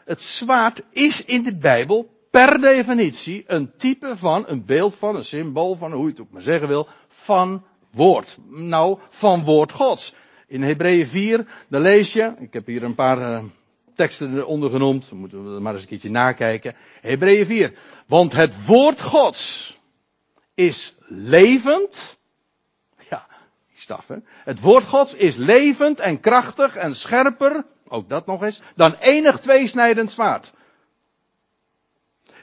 [0.06, 5.26] Het zwaard is in de Bijbel per definitie een type van, een beeld van, een
[5.26, 8.38] symbool van, hoe je het ook maar zeggen wil, van woord.
[8.48, 10.16] Nou, van woord Gods.
[10.48, 13.44] In Hebreeën 4, daar lees je, ik heb hier een paar uh,
[13.96, 16.76] teksten eronder genoemd, moeten we maar eens een keertje nakijken.
[17.02, 17.74] Hebreeën 4.
[18.08, 19.78] Want het woord Gods
[20.54, 22.20] is levend.
[24.44, 29.40] Het woord Gods is levend en krachtig en scherper, ook dat nog eens, dan enig
[29.40, 30.52] tweesnijdend zwaard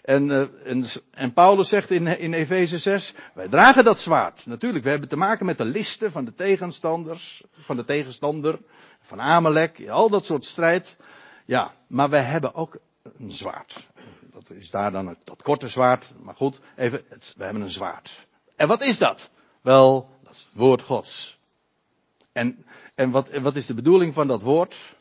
[0.08, 4.46] en, uh, en, en, Paulus zegt in, in Efeze 6, wij dragen dat zwaard.
[4.46, 8.58] Natuurlijk, we hebben te maken met de listen van de tegenstanders, van de tegenstander,
[9.00, 10.96] van Amalek, al dat soort strijd.
[11.44, 12.78] Ja, maar wij hebben ook
[13.18, 13.88] een zwaard.
[14.32, 18.26] Dat is daar dan dat korte zwaard, maar goed, even, het, we hebben een zwaard.
[18.56, 19.30] En wat is dat?
[19.60, 21.37] Wel, dat is het woord Gods.
[22.38, 22.64] En,
[22.94, 24.96] en wat, wat is de bedoeling van dat woord?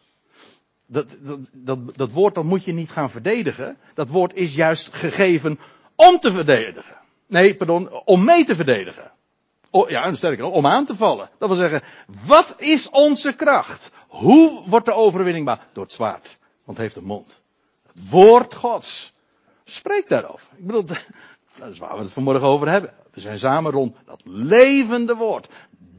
[0.87, 3.77] dat, dat, dat, dat woord dat moet je niet gaan verdedigen.
[3.93, 5.59] Dat woord is juist gegeven
[5.95, 6.95] om te verdedigen.
[7.27, 9.11] Nee, pardon, om mee te verdedigen.
[9.87, 11.29] Ja, en sterker nog, om aan te vallen.
[11.37, 11.81] Dat wil zeggen,
[12.25, 13.91] wat is onze kracht?
[14.07, 15.67] Hoe wordt de overwinning maar?
[15.73, 16.37] Door het zwaard.
[16.63, 17.41] Want het heeft een mond.
[17.87, 19.13] Het woord Gods.
[19.63, 20.47] Spreek daarover.
[20.55, 20.83] Ik bedoel,
[21.59, 22.93] dat is waar we het vanmorgen over hebben.
[23.11, 25.47] We zijn samen rond dat levende woord.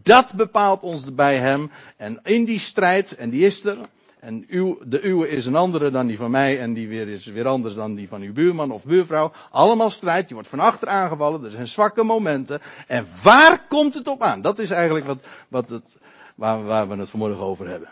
[0.09, 1.71] Dat bepaalt ons bij hem.
[1.97, 3.79] En in die strijd, en die is er,
[4.21, 7.27] en uw, de uwe is een andere dan die van mij en die weer is
[7.27, 9.33] weer anders dan die van uw buurman of buurvrouw.
[9.51, 12.61] Allemaal strijd, je wordt van achter aangevallen, er zijn zwakke momenten.
[12.87, 14.43] En waar komt het op aan?
[14.43, 15.97] Dat is eigenlijk wat, wat het,
[16.35, 17.91] waar, waar we het vanmorgen over hebben.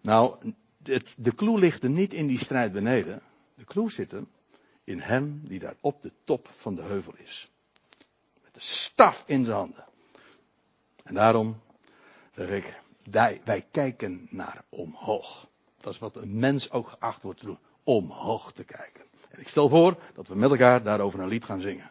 [0.00, 0.34] Nou,
[0.82, 3.20] het, de clue ligt er niet in die strijd beneden.
[3.54, 4.28] De clue zit hem
[4.84, 7.50] in hem die daar op de top van de heuvel is.
[8.42, 9.86] Met de staf in zijn handen.
[11.08, 11.60] En daarom
[12.34, 12.80] zeg ik,
[13.44, 15.48] wij, kijken naar omhoog.
[15.80, 17.58] Dat is wat een mens ook geacht wordt te doen.
[17.84, 19.04] Omhoog te kijken.
[19.30, 21.90] En ik stel voor dat we met elkaar daarover een lied gaan zingen.